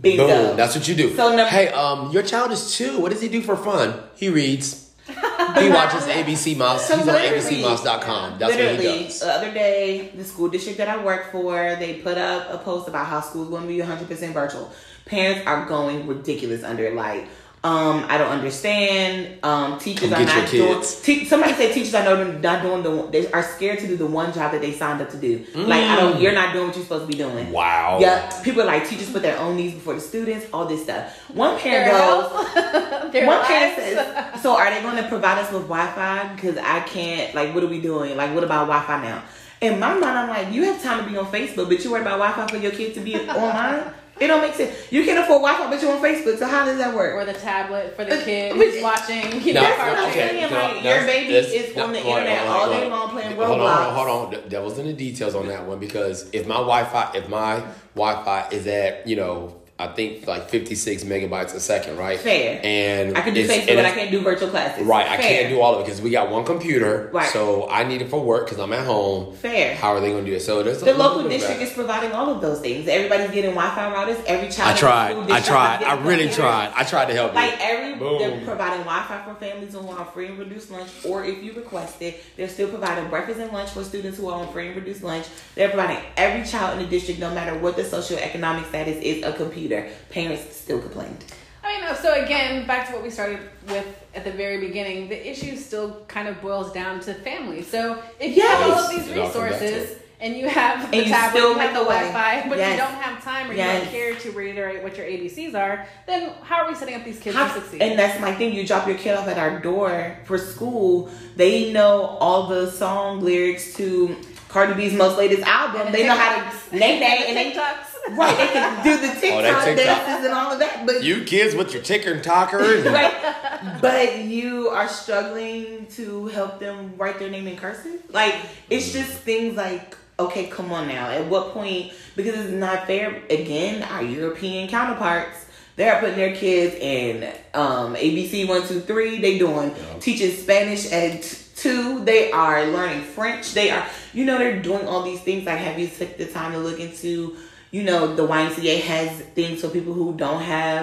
[0.00, 0.26] bingo.
[0.26, 0.56] Boom.
[0.56, 1.14] That's what you do.
[1.14, 2.98] So hey, um, your child is two.
[2.98, 3.92] What does he do for fun?
[4.16, 4.90] He reads.
[5.06, 6.88] he watches ABC Mouse.
[6.88, 8.38] So He's on ABCmouse.com.
[8.38, 9.20] That's what he Literally, does.
[9.20, 12.88] the other day, the school district that I work for, they put up a post
[12.88, 14.72] about how school's going to be 100% virtual.
[15.06, 16.94] Parents are going ridiculous under it.
[16.94, 17.26] Like,
[17.62, 19.38] um, I don't understand.
[19.42, 20.86] Um, teachers Come are get your not doing.
[21.02, 23.10] Te- somebody said teachers are not, not doing the.
[23.10, 25.44] They are scared to do the one job that they signed up to do.
[25.54, 26.20] Like, I don't.
[26.20, 27.46] You're not doing what you're supposed to be doing.
[27.46, 27.52] Mm.
[27.52, 27.98] Wow.
[28.00, 30.46] Yeah, people are like teachers put their own needs before the students.
[30.52, 31.16] All this stuff.
[31.30, 33.12] One parent Their goes.
[33.12, 33.48] their One lives.
[33.48, 36.34] parent says, "So are they going to provide us with Wi-Fi?
[36.34, 37.34] Because I can't.
[37.34, 38.14] Like, what are we doing?
[38.16, 39.22] Like, what about Wi-Fi now?"
[39.62, 42.02] In my mind, I'm like, "You have time to be on Facebook, but you worry
[42.02, 43.84] about Wi-Fi for your kids to be online?
[44.20, 44.72] It don't make sense.
[44.92, 46.38] You can't afford Wi-Fi, but you're on Facebook.
[46.38, 48.82] So how does that work?" or the tablet for the uh, But- kid but- who's
[48.90, 49.42] watching.
[49.42, 50.16] You know, That's what I'm cartoons.
[50.16, 50.28] okay.
[50.28, 53.36] saying, no, like, your baby that's- is on the hold internet all day long playing
[53.36, 53.92] Hold on, Roblox.
[53.94, 54.30] hold on.
[54.30, 57.62] The Devil's in the details on that one because if my Wi-Fi, if my
[57.96, 62.20] Wi-Fi is at you know, I think like 56 megabytes a second, right?
[62.20, 62.60] Fair.
[62.62, 64.86] And I can do it's- Facebook, and but I can't do virtual classes.
[64.86, 67.10] Right, I can't do all of it because we got one computer.
[67.12, 67.28] Right.
[67.30, 69.34] So I need it for work because I'm at home.
[69.34, 69.74] Fair.
[69.74, 70.40] How are they going to do it?
[70.42, 72.86] So there's The little local district is providing all of those things.
[72.86, 74.24] Everybody's getting Wi-Fi routers.
[74.26, 74.76] Every child.
[74.76, 75.30] I tried.
[75.32, 75.82] I tried.
[75.82, 76.36] I really computers.
[76.36, 76.72] tried.
[76.76, 77.36] I tried to help you.
[77.40, 78.18] Like every, Boom.
[78.20, 81.52] they're providing Wi-Fi for families who are on free and reduced lunch, or if you
[81.52, 84.76] request it, they're still providing breakfast and lunch for students who are on free and
[84.76, 85.26] reduced lunch.
[85.56, 89.32] They're providing every child in the district, no matter what the socioeconomic status is, a
[89.32, 89.63] computer.
[89.68, 91.24] Their parents still complained.
[91.62, 93.38] I mean, so again, back to what we started
[93.68, 97.62] with at the very beginning, the issue still kind of boils down to family.
[97.62, 100.46] So if you have all of these It all comes back to resources and you
[100.48, 101.80] have the And you tablet, still you have the.
[101.84, 102.72] Wi-Fi, but Yes.
[102.72, 106.32] you don't have time or you don't care to reiterate what your ABCs are, then
[106.42, 107.80] how are we setting up these kids How- to succeed?
[107.80, 108.52] and that's my thing.
[108.54, 111.10] You drop your kid off at our door for school.
[111.36, 114.16] They know all the song lyrics to
[114.50, 115.86] Cardi B's most latest album.
[115.86, 117.86] And they know how to name name And and the they, TikToks.
[118.10, 118.36] Right.
[118.36, 119.76] They can do the TikTok, Oh, TikTok.
[119.76, 120.86] dances and all of that.
[120.86, 122.58] But you kids with your ticker and talker.
[122.86, 128.02] right, but you are struggling to help them write their name in cursive.
[128.10, 128.34] Like
[128.70, 129.96] it's just things like.
[130.16, 131.08] Okay, come on now.
[131.10, 131.92] At what point?
[132.14, 133.20] Because it's not fair.
[133.30, 135.44] Again, our European counterparts,
[135.74, 139.18] they're putting their kids in um, ABC one two three.
[139.20, 139.98] They doing Yeah.
[139.98, 141.22] teaching Spanish at
[141.56, 142.04] two.
[142.04, 143.54] They are learning French.
[143.54, 145.46] They are, you know, they're doing all these things.
[145.46, 147.36] Like, have you took the time to look into?
[147.74, 150.82] You know, the YMCA has things for people who don't have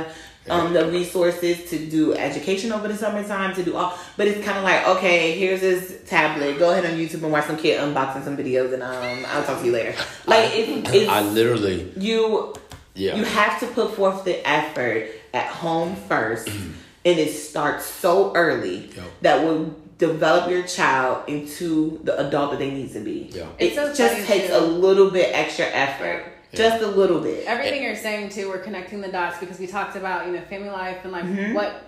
[0.49, 3.97] um, the resources to do education over the summertime to do all.
[4.17, 6.59] But it's kind of like, okay, here's this tablet.
[6.59, 9.59] Go ahead on YouTube and watch some kid unboxing some videos, and um, I'll talk
[9.61, 9.93] to you later.
[10.25, 12.53] Like, it, it's I literally, you
[12.95, 13.15] yeah.
[13.15, 16.71] you have to put forth the effort at home first, Mm-hmm.
[17.05, 19.05] and it starts so early Yep.
[19.21, 23.29] that will develop your child into the adult that they need to be.
[23.31, 23.45] Yeah.
[23.59, 24.57] It It's just takes too.
[24.57, 27.45] a little bit extra effort, just a little bit.
[27.45, 30.69] Everything you're saying too, we're connecting the dots because we talked about you know family
[30.69, 31.53] life and like Mm-hmm.
[31.53, 31.83] what,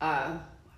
[0.00, 0.30] uh,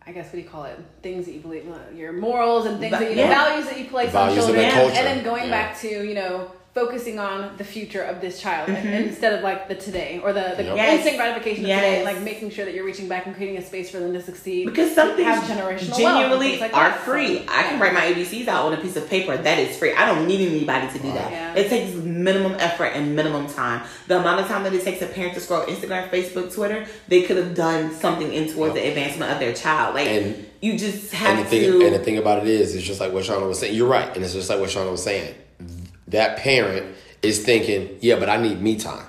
[0.07, 0.79] I guess what do you call it?
[1.03, 3.45] Things that you believe, uh, your morals and things Va- that you know, yeah.
[3.49, 4.95] values that you place on children, culture.
[4.97, 5.51] and then going Yeah.
[5.51, 9.43] back to you know focusing on the future of this child and- and instead of
[9.43, 10.77] like the today or the, the Yep.
[10.77, 10.95] Yes.
[10.99, 11.83] instant gratification of Yes.
[11.85, 14.23] today, like making sure that you're reaching back and creating a space for them to
[14.23, 14.67] succeed.
[14.67, 17.01] Because some things have generational genuinely things like are that.
[17.01, 17.39] free.
[17.39, 19.37] So, I can write my ABCs out on a piece of paper.
[19.37, 19.93] That is free.
[19.95, 21.33] I don't need anybody to do that.
[21.33, 21.55] Yeah.
[21.57, 21.91] It takes
[22.25, 23.83] minimum effort and minimum time.
[24.07, 27.23] The amount of time that it takes a parent to scroll Instagram, Facebook, Twitter, they
[27.23, 29.95] could have done something in towards the advancement of their child.
[29.95, 31.87] Like And- you just have and the thing, to.
[31.87, 33.75] and the thing about it is, it's just like what Shauna was saying.
[33.75, 35.35] You're right, and it's just like what Shauna was saying.
[36.09, 39.07] That parent is thinking, yeah, but I need me time.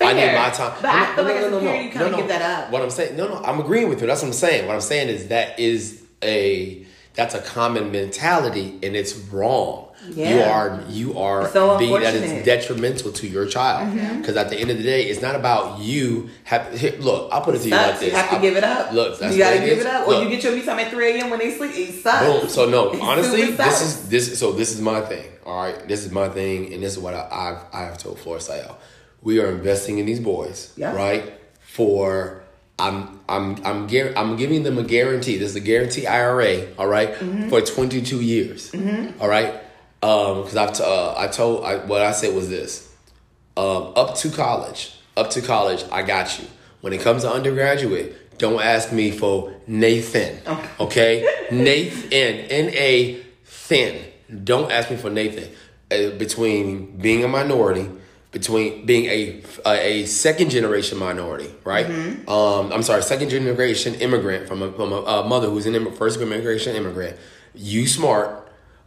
[0.00, 0.42] I need Fair.
[0.42, 0.72] my time.
[0.80, 2.16] But I feel like as a parent, you kinda no, no.
[2.16, 2.70] give that up.
[2.70, 4.06] What I'm saying, no, no, I'm agreeing with you.
[4.06, 4.66] That's what I'm saying.
[4.66, 6.84] What I'm saying is that is a
[7.14, 9.88] That's a common mentality, and it's wrong.
[10.16, 14.56] You are you are so being that is detrimental to your child because at the
[14.56, 16.30] end of the day, it's not about you.
[16.44, 18.10] Have, here, look, I'll put it to you like this.
[18.10, 18.92] You have to I- give it up.
[18.92, 20.24] Look, that's you gotta what it give it up, or Look.
[20.24, 21.30] you get your me time at three a.m.
[21.30, 21.72] when they sleep.
[21.74, 22.24] It sucks.
[22.26, 22.48] Boom.
[22.48, 24.38] So no, It honestly, this is this.
[24.38, 25.26] So this is my thing.
[25.46, 28.18] All right, this is my thing, and this is what I I've, I have told
[28.18, 28.76] Flor Sayel.
[29.22, 30.94] We are investing in these boys, Yeah.
[30.94, 31.32] right?
[31.60, 32.42] For
[32.78, 35.36] I'm I'm I'm I'm giving them a guarantee.
[35.38, 37.48] This is a guarantee IRA, all right, Mm-hmm.
[37.48, 38.72] for 22 years,
[39.20, 39.54] all right.
[40.02, 42.90] Um, because I've t- uh, I told I, what I said was this
[43.56, 46.46] um, up to college, up to college, I got you.
[46.80, 50.38] When it comes to undergraduate, don't ask me for Nathan.
[50.80, 52.12] Okay, Nathan,
[52.50, 54.04] N A thin.
[54.44, 55.50] Don't ask me for Nathan.
[55.90, 57.90] Uh, between being a minority,
[58.30, 61.84] between being a a, a second generation minority, right?
[62.26, 65.94] Um, I'm sorry, second generation immigrant from a, from a, a mother who's an imm-
[65.94, 67.18] first generation immigrant.
[67.54, 68.39] You smart.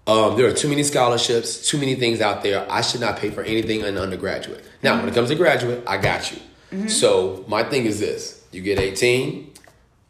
[0.06, 2.70] Um, there are too many scholarships, too many things out there.
[2.70, 4.64] I should not pay for anything in undergraduate.
[4.82, 6.90] Now, when it comes to graduate, I got you.
[6.90, 9.52] So my thing is this: you get 18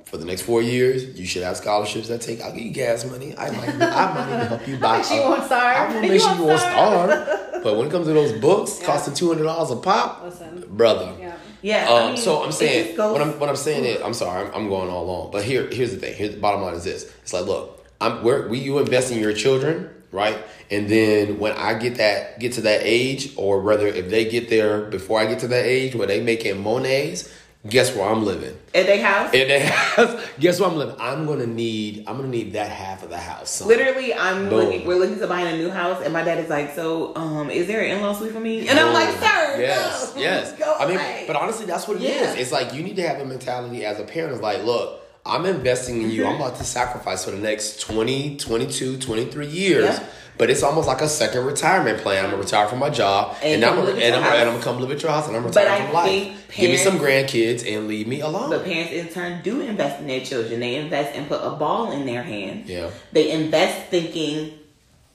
[0.06, 1.20] for the next four years.
[1.20, 2.42] You should have scholarships that take.
[2.42, 3.38] I'll give you gas money.
[3.38, 4.98] I might, I might even help you buy.
[5.02, 5.78] make sure you a- won't starve.
[5.78, 7.10] I will You make sure you won't starve.
[7.12, 7.50] starve.
[7.64, 10.66] But when it comes to those books costing two hundred dollars a pop, Listen.
[10.70, 11.16] brother.
[11.20, 11.36] Yeah.
[11.62, 11.88] Yeah.
[11.90, 14.14] Um, I mean, so I'm saying just goes- what I'm what I'm saying is I'm
[14.14, 16.14] sorry I'm, I'm going all along, but here here's the thing.
[16.16, 17.10] Here's the bottom line is this.
[17.22, 20.38] It's like look, I'm where we you invest in your children, right?
[20.70, 24.50] And then when I get that get to that age, or whether if they get
[24.50, 27.32] there before I get to that age where they making monets,
[27.70, 28.58] guess where I'm living.
[28.76, 29.30] at their house.
[29.34, 30.22] And they house.
[30.40, 30.96] guess where I'm living.
[31.00, 33.50] I'm gonna need I'm gonna need that half of the house.
[33.52, 33.68] son.
[33.68, 34.60] Literally, I'm Boom.
[34.66, 34.88] looking.
[34.88, 37.68] We're looking to buying a new house, and my dad is like, "So, um, is
[37.68, 40.22] there an in-law suite for me?" And I'm like, "Sir, yes, no.
[40.22, 40.52] yes.
[40.60, 42.36] go I mean, away." but honestly, that's what it is.
[42.36, 42.42] Yeah.
[42.42, 44.34] It's like you need to have a mentality as a parent.
[44.34, 46.26] It's like, look, I'm investing in you.
[46.26, 49.86] I'm about to sacrifice for the next 20, 22, 23 years.
[49.86, 50.06] Yeah.
[50.36, 52.26] But it's almost like a second retirement plan.
[52.26, 54.64] I'm gonna retire from my job, And and, I'm gonna, and, I'm, and I'm gonna
[54.64, 56.06] come live at your house, and I'm retiring from life.
[56.10, 58.50] think Give me some parents- grandkids and leave me alone.
[58.50, 60.60] But parents in turn do invest in their children.
[60.60, 62.64] They invest and put a ball in their hand.
[62.66, 62.90] Yeah.
[63.12, 64.54] They invest thinking,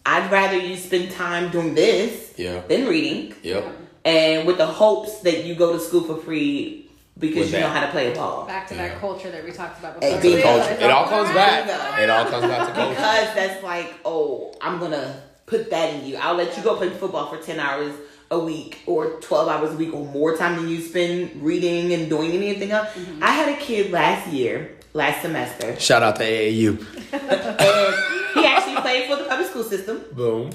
[0.07, 2.61] I'd rather you spend time doing this Yeah.
[2.69, 3.35] than reading.
[3.43, 3.65] Yep.
[4.05, 6.88] And with the hopes that you go to school for free
[7.19, 8.47] because With you know how to play a ball.
[8.47, 8.89] Back to Yeah.
[8.89, 10.21] that culture that we talked about before.
[10.21, 11.67] big The Yeah, It all all comes right.
[11.67, 12.01] back.
[12.01, 12.91] It all comes back to culture.
[12.95, 16.17] Because that's like, oh, I'm gonna put that in you.
[16.17, 17.93] I'll let you go play football for ten hours
[18.31, 22.09] a week or twelve hours a week or more time than you spend reading and
[22.09, 22.89] doing anything else.
[22.91, 23.23] Mm-hmm.
[23.23, 26.79] I had a kid last year, last semester, Shout out to AAU.
[27.13, 27.97] and
[28.35, 30.05] he actually played for the public school system.
[30.13, 30.51] Boom.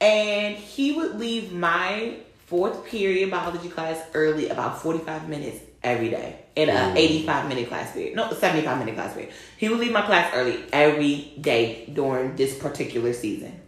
[0.00, 6.38] And he would leave my fourth period biology class early about 45 minutes every day
[6.56, 6.98] in an mm.
[6.98, 8.16] 85 minute class period.
[8.16, 9.32] No, 75 minute class period.
[9.56, 13.60] He would leave my class early every day during this particular season.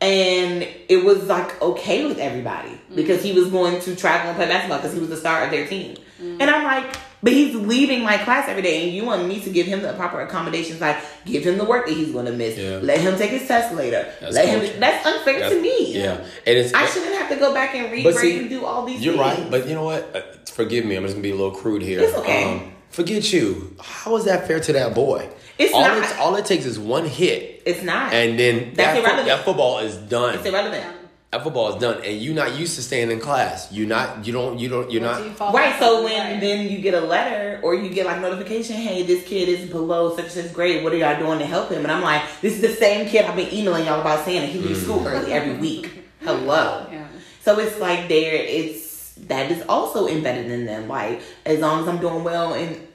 [0.00, 2.96] And it was like okay with everybody mm.
[2.96, 5.50] because he was going to travel and play basketball because he was the star of
[5.50, 5.96] their team.
[6.20, 6.38] Mm.
[6.40, 9.48] And I'm like, but he's leaving my class every day, and you want me to
[9.48, 12.58] give him the proper accommodations, like give him the work that he's going to miss,
[12.58, 12.80] Yeah.
[12.82, 14.78] let him take his test later, That's let him.
[14.78, 15.94] That's unfair That's- to me.
[15.94, 16.22] Yeah.
[16.46, 18.66] And it's I shouldn't have to go back and read, But grade, see, and do
[18.66, 19.40] all these You're things.
[19.40, 20.14] right, but you know what?
[20.14, 20.20] Uh,
[20.54, 20.94] Forgive me.
[20.96, 21.98] I'm just gonna be a little crude here.
[22.00, 22.72] Um, It's okay.
[22.90, 23.76] forget you.
[23.80, 25.28] How is that fair to that boy?
[25.58, 25.98] It's all not.
[26.10, 28.12] It, all it takes is one hit, it's not.
[28.12, 30.34] and then That's that, fo- that football is done.
[30.36, 30.84] it's irrelevant.
[31.32, 33.72] That football is done, and you're not used to staying in class.
[33.72, 34.24] You're not.
[34.24, 34.58] You don't.
[34.60, 34.88] You don't.
[34.92, 35.50] You're Once not.
[35.50, 36.40] you Right, so when right.
[36.40, 40.14] then you get a letter or you get like notification, hey, this kid is below
[40.14, 40.84] such and such grade.
[40.84, 41.82] What are y'all doing to help him?
[41.82, 44.50] And I'm like, this is the same kid I've been emailing y'all about saying that
[44.50, 45.90] he leaves school early every week.
[46.22, 46.86] Hello.
[46.92, 47.08] Yeah.
[47.42, 48.83] So it's like there, it's
[49.28, 50.88] that is also embedded in them.
[50.88, 52.86] Like as long as I'm doing well in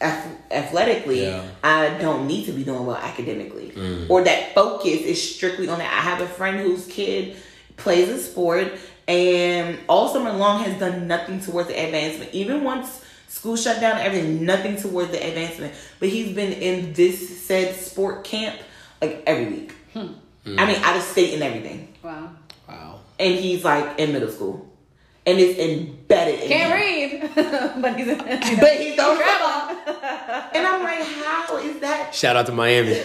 [0.00, 1.44] athletically, Yeah.
[1.62, 4.08] I don't need to be doing well academically, mm.
[4.08, 5.92] or that focus is strictly on that.
[5.92, 7.36] I have a friend whose kid
[7.76, 8.72] plays a sport
[9.08, 12.32] and all summer long has done nothing towards the advancement.
[12.32, 15.74] Even once school shut down, everything, nothing towards the advancement.
[15.98, 18.56] But he's been in this said sport camp
[19.02, 19.74] like every week.
[19.92, 20.12] Hmm.
[20.46, 22.30] I mean, out of state and everything Wow.
[22.68, 23.00] Wow.
[23.18, 24.69] and he's like in middle school,
[25.26, 26.40] and it's embedded.
[26.40, 27.22] In Can't him.
[27.32, 27.34] read,
[27.82, 28.06] but he's,
[28.48, 29.78] he's But he's on travel.
[30.54, 32.14] and I'm like, how is that?
[32.14, 33.00] Shout out to Miami.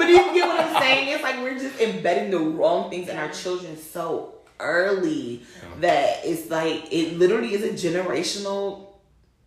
[0.00, 1.08] But you get what I'm saying?
[1.08, 5.42] It's like we're just embedding the wrong things in our children so early
[5.80, 8.86] that it's like it literally is a generational.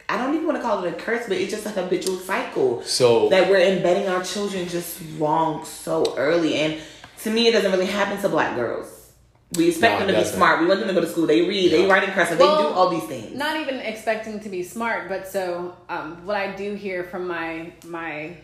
[0.07, 2.83] I don't even want to call it a curse, but it's just a habitual cycle.
[2.83, 6.53] So that we're embedding our children just wrong so early.
[6.55, 6.79] And
[7.23, 8.92] to me, it doesn't really happen to black girls.
[9.57, 10.35] We expect No, them to be doesn't.
[10.35, 10.59] smart.
[10.61, 11.27] We want them to go to school.
[11.27, 11.71] They read.
[11.71, 12.39] They write in cursive.
[12.39, 13.35] Well, they do all these things.
[13.37, 17.71] Not even expecting to be smart, but so um, what I do hear from my
[17.85, 18.37] my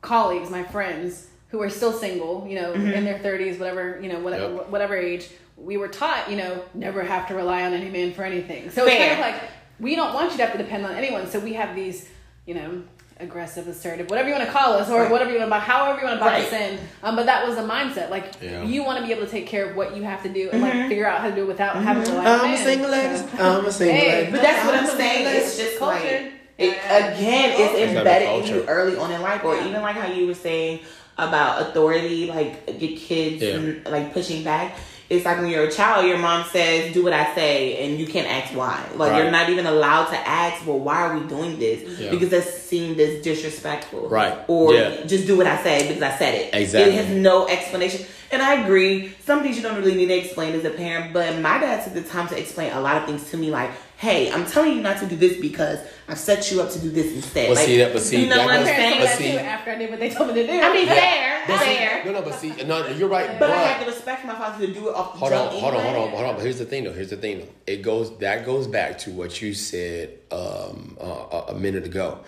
[0.00, 2.92] colleagues, my friends who are still single, you know, Mm-hmm.
[2.92, 4.68] in their 30s, whatever, you know, whatever, Yep.
[4.70, 8.22] whatever age, we were taught, you know, never have to rely on any man for
[8.24, 8.70] anything.
[8.70, 11.28] So it's kind of like we don't want you to have to depend on anyone.
[11.28, 12.08] So we have these,
[12.46, 12.82] you know,
[13.20, 15.10] aggressive, assertive, whatever you want to call us, or Right.
[15.10, 16.78] whatever you want to, however you want to box us in.
[17.02, 18.10] Um, but that was the mindset.
[18.10, 18.62] Like Yeah.
[18.62, 20.62] you want to be able to take care of what you have to do and
[20.62, 20.78] Mm-hmm.
[20.78, 22.90] like figure out how to do it without having to rely on I'm a single
[22.90, 23.16] lady.
[23.16, 24.30] So- I'm a single Hey, lady.
[24.32, 24.96] But that's what I'm Culture.
[25.02, 25.36] saying.
[25.36, 25.94] It's just Culture.
[25.94, 29.54] like it, again, it's It's gotta be embedded in you early on in life, or
[29.56, 29.68] Yeah.
[29.68, 30.80] even like how you were saying
[31.18, 33.54] about authority, like your kids Yeah.
[33.54, 34.72] and like pushing back.
[35.10, 38.06] It's like when you're a child, your mom says, "Do what I say," and you
[38.06, 38.80] can't ask why.
[38.94, 39.22] Like Right.
[39.22, 42.10] you're not even allowed to ask, "Well, why are we doing this?" Yeah.
[42.12, 44.34] Because that's seen as disrespectful, Right.
[44.46, 44.90] Or Yeah.
[45.06, 46.50] just do what I say because I said it.
[46.54, 46.92] Exactly.
[46.94, 48.06] It has no explanation.
[48.32, 49.12] And I agree.
[49.26, 51.94] Some things you don't really need to explain as a parent, but my dad took
[51.94, 53.70] the time to explain a lot of things to me, like,
[54.00, 55.78] "Hey, I'm telling you not to do this because
[56.08, 58.26] I've set you up to do this instead." But like, see that- but see, you
[58.28, 59.34] know what I'm goes- My parents saying?
[59.36, 60.60] But see- after I did what they told me to do.
[60.60, 62.02] I mean, fair, But see- fair.
[62.06, 63.38] no, no, but see, no, you're right.
[63.38, 65.60] But I have to respect my father to do it off the Hold on, jump
[65.62, 66.34] hold on, hold on, hold on.
[66.36, 66.92] But here's the thing, though.
[66.92, 67.48] Here's the thing, though.
[67.66, 72.20] It goes that goes back to what you said um, uh, a minute ago,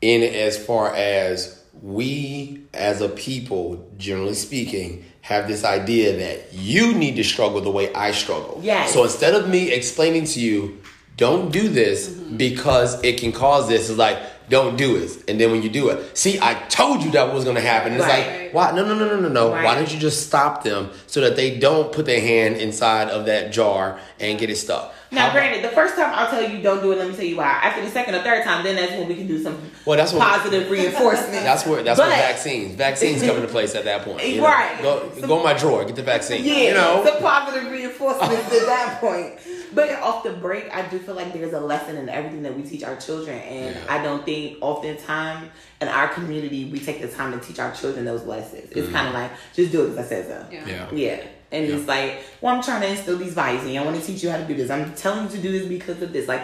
[0.00, 6.94] in as far as we as a people, generally speaking, have this idea that you
[6.94, 8.58] need to struggle the way I struggle.
[8.62, 8.92] Yes.
[8.92, 10.78] So instead of me explaining to you,
[11.20, 12.38] don't do this mm-hmm.
[12.38, 14.18] because it can cause this, it's like
[14.48, 15.28] don't do it.
[15.28, 17.92] And then when you do it, see, I told you that was going to happen.
[17.92, 18.26] It's Right.
[18.26, 18.72] like why?
[18.72, 19.50] No, no, no, no, no, no.
[19.50, 23.26] Why don't you just stop them so that they don't put their hand inside of
[23.26, 24.92] that jar and get it stuck?
[25.12, 26.98] Now, How- granted, the first time I'll tell you don't do it.
[26.98, 27.46] Let me tell you why.
[27.62, 30.12] After the second or third time, then that's when we can do some Well, that's
[30.12, 31.32] what- positive reinforcement.
[31.44, 34.24] That's where that's But- where vaccines vaccines come into place at that point.
[34.24, 34.44] you know?
[34.46, 34.80] Right.
[34.80, 36.44] Go, go in my drawer, get the vaccine.
[36.44, 37.02] Yeah, You know.
[37.04, 39.34] the positive reinforcement at that point.
[39.74, 42.62] But off the break, I do feel like there's a lesson in everything that we
[42.62, 43.80] teach our children, and Yeah.
[43.88, 45.48] I don't think oftentimes
[45.80, 48.68] in our community we take the time to teach our children those lessons.
[48.70, 48.92] It's Mm-hmm.
[48.94, 50.46] kind of like just do it because I said so.
[50.52, 50.60] Yeah.
[50.66, 50.86] Yeah.
[50.92, 51.20] Yeah.
[51.52, 53.80] And it's like, well, I'm trying to instill these values in you.
[53.80, 54.70] I want to teach you how to do this.
[54.70, 56.28] I'm telling you to do this because of this.
[56.28, 56.42] Like,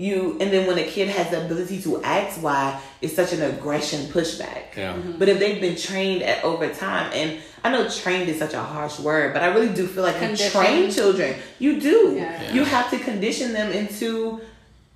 [0.00, 3.42] you, and then when a kid has the ability to ask why, it's such an
[3.42, 4.74] aggression pushback.
[4.74, 4.96] Yeah.
[5.18, 8.62] But if they've been trained at over time, and I know trained is such a
[8.62, 11.36] harsh word, but I really do feel like you train children.
[11.58, 12.14] You do.
[12.16, 12.52] Yeah.
[12.54, 14.40] You have to condition them into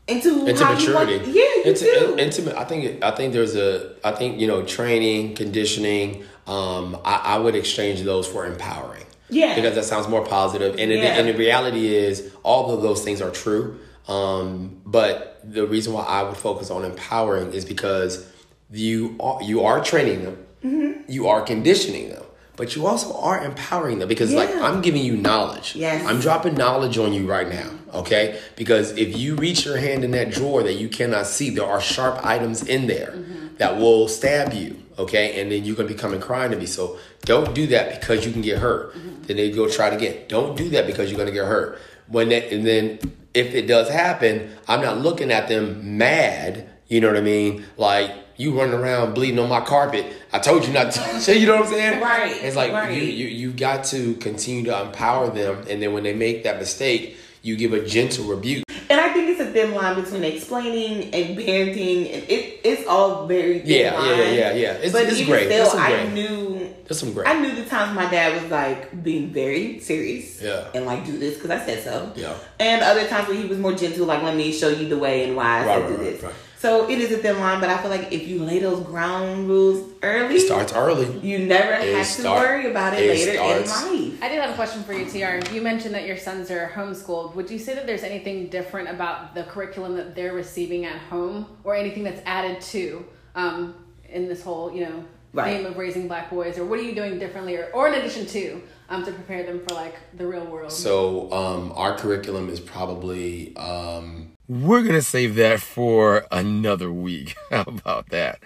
[0.07, 1.17] into, into maturity.
[1.17, 1.27] want.
[1.29, 2.13] Yeah, you into, do.
[2.15, 2.57] in- intimate.
[2.57, 3.03] I think.
[3.03, 3.95] I think there's a.
[4.05, 6.25] I think you know training, conditioning.
[6.47, 9.05] Um, I, I would exchange those for empowering.
[9.31, 9.55] Yeah.
[9.55, 10.73] because that sounds more positive.
[10.79, 13.79] And, it, and the reality is, all of those things are true.
[14.07, 18.27] Um, but the reason why I would focus on empowering is because
[18.71, 21.11] you are, you are training them, Mm-hmm.
[21.13, 22.23] you are conditioning them,
[22.57, 25.77] but you also are empowering them because like I'm giving you knowledge.
[25.77, 26.07] Yes.
[26.07, 27.71] I'm dropping knowledge on you right now.
[27.93, 31.67] Okay, because if you reach your hand in that drawer that you cannot see, there
[31.67, 33.57] are sharp items in there Mm-hmm.
[33.59, 34.83] that will stab you.
[34.99, 36.67] Okay, and then you're gonna be coming crying to me.
[36.67, 38.95] So don't do that because you can get hurt.
[38.95, 39.23] Mm-hmm.
[39.23, 40.25] Then they go try it again.
[40.29, 41.79] Don't do that because you're gonna get hurt.
[42.09, 42.99] When that, and then
[43.33, 46.69] if it does happen, I'm not looking at them mad.
[46.87, 47.65] You know what I mean?
[47.77, 50.13] Like you running around bleeding on my carpet.
[50.33, 51.01] I told you not to.
[51.21, 52.01] so you know what I'm saying?
[52.01, 52.93] Right, It's like right.
[52.93, 56.59] you you you got to continue to empower them, and then when they make that
[56.59, 58.65] mistake, you give a gentle rebuke.
[58.91, 63.27] And I think it's a thin line between explaining and parenting, and it, it's all
[63.27, 64.09] very Yeah, yeah, line.
[64.19, 64.73] yeah, yeah, yeah.
[64.85, 65.47] It's- but it's even great.
[65.47, 66.13] still, I great.
[66.13, 67.27] knew There's some great.
[67.27, 70.65] I knew the times my dad was like being very serious, Yeah.
[70.75, 72.35] and like do this because I said so, Yeah.
[72.61, 75.25] And other times when he was more gentle, like let me show you the way
[75.25, 76.33] and why I Right, said right, do right, this.
[76.65, 76.71] Right.
[76.71, 79.49] So it is a thin line, but I feel like if you lay those ground
[79.49, 81.19] rules early, It starts early.
[81.21, 84.23] you never It have start- to worry about it, it later starts- in life.
[84.23, 85.41] I did have a question for you, TR.
[85.55, 87.35] You mentioned that your sons are homeschooled.
[87.35, 91.47] Would you say that there's anything different about the curriculum that they're receiving at home,
[91.65, 93.05] or anything that's added to
[93.37, 93.75] um,
[94.09, 95.57] in this whole, you know, Right.
[95.57, 98.25] theme of raising black boys, or what are you doing differently, or, or in addition
[98.27, 100.71] to, um, to prepare them for like the real world?
[100.71, 107.35] So um, our curriculum is probably um, We're going to save that for another week.
[107.51, 108.41] How about that?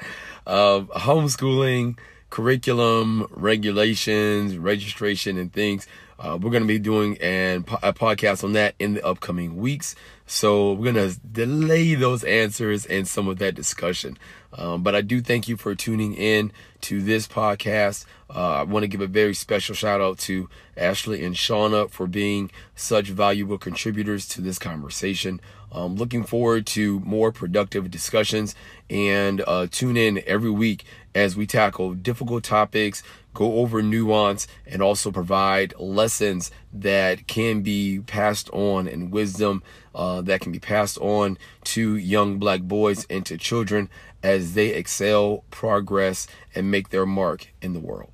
[0.46, 1.98] Uh, homeschooling,
[2.30, 5.88] curriculum, regulations, registration, and things.
[6.20, 9.96] Uh, we're going to be doing an, a podcast on that in the upcoming weeks.
[10.26, 14.18] So we're going to delay those answers and some of that discussion.
[14.52, 18.04] Um, but I do thank you for tuning in to this podcast.
[18.28, 22.06] Uh, I want to give a very special shout out to Ashley and Shauna for
[22.06, 25.40] being such valuable contributors to this conversation.
[25.70, 28.54] Um, looking forward to more productive discussions
[28.88, 33.02] and uh, tune in every week as we tackle difficult topics,
[33.34, 39.62] go over nuance, and also provide lessons that can be passed on and wisdom
[39.94, 43.90] uh, that can be passed on to young black boys and to children
[44.22, 48.10] as they excel, progress, and make their mark in the world.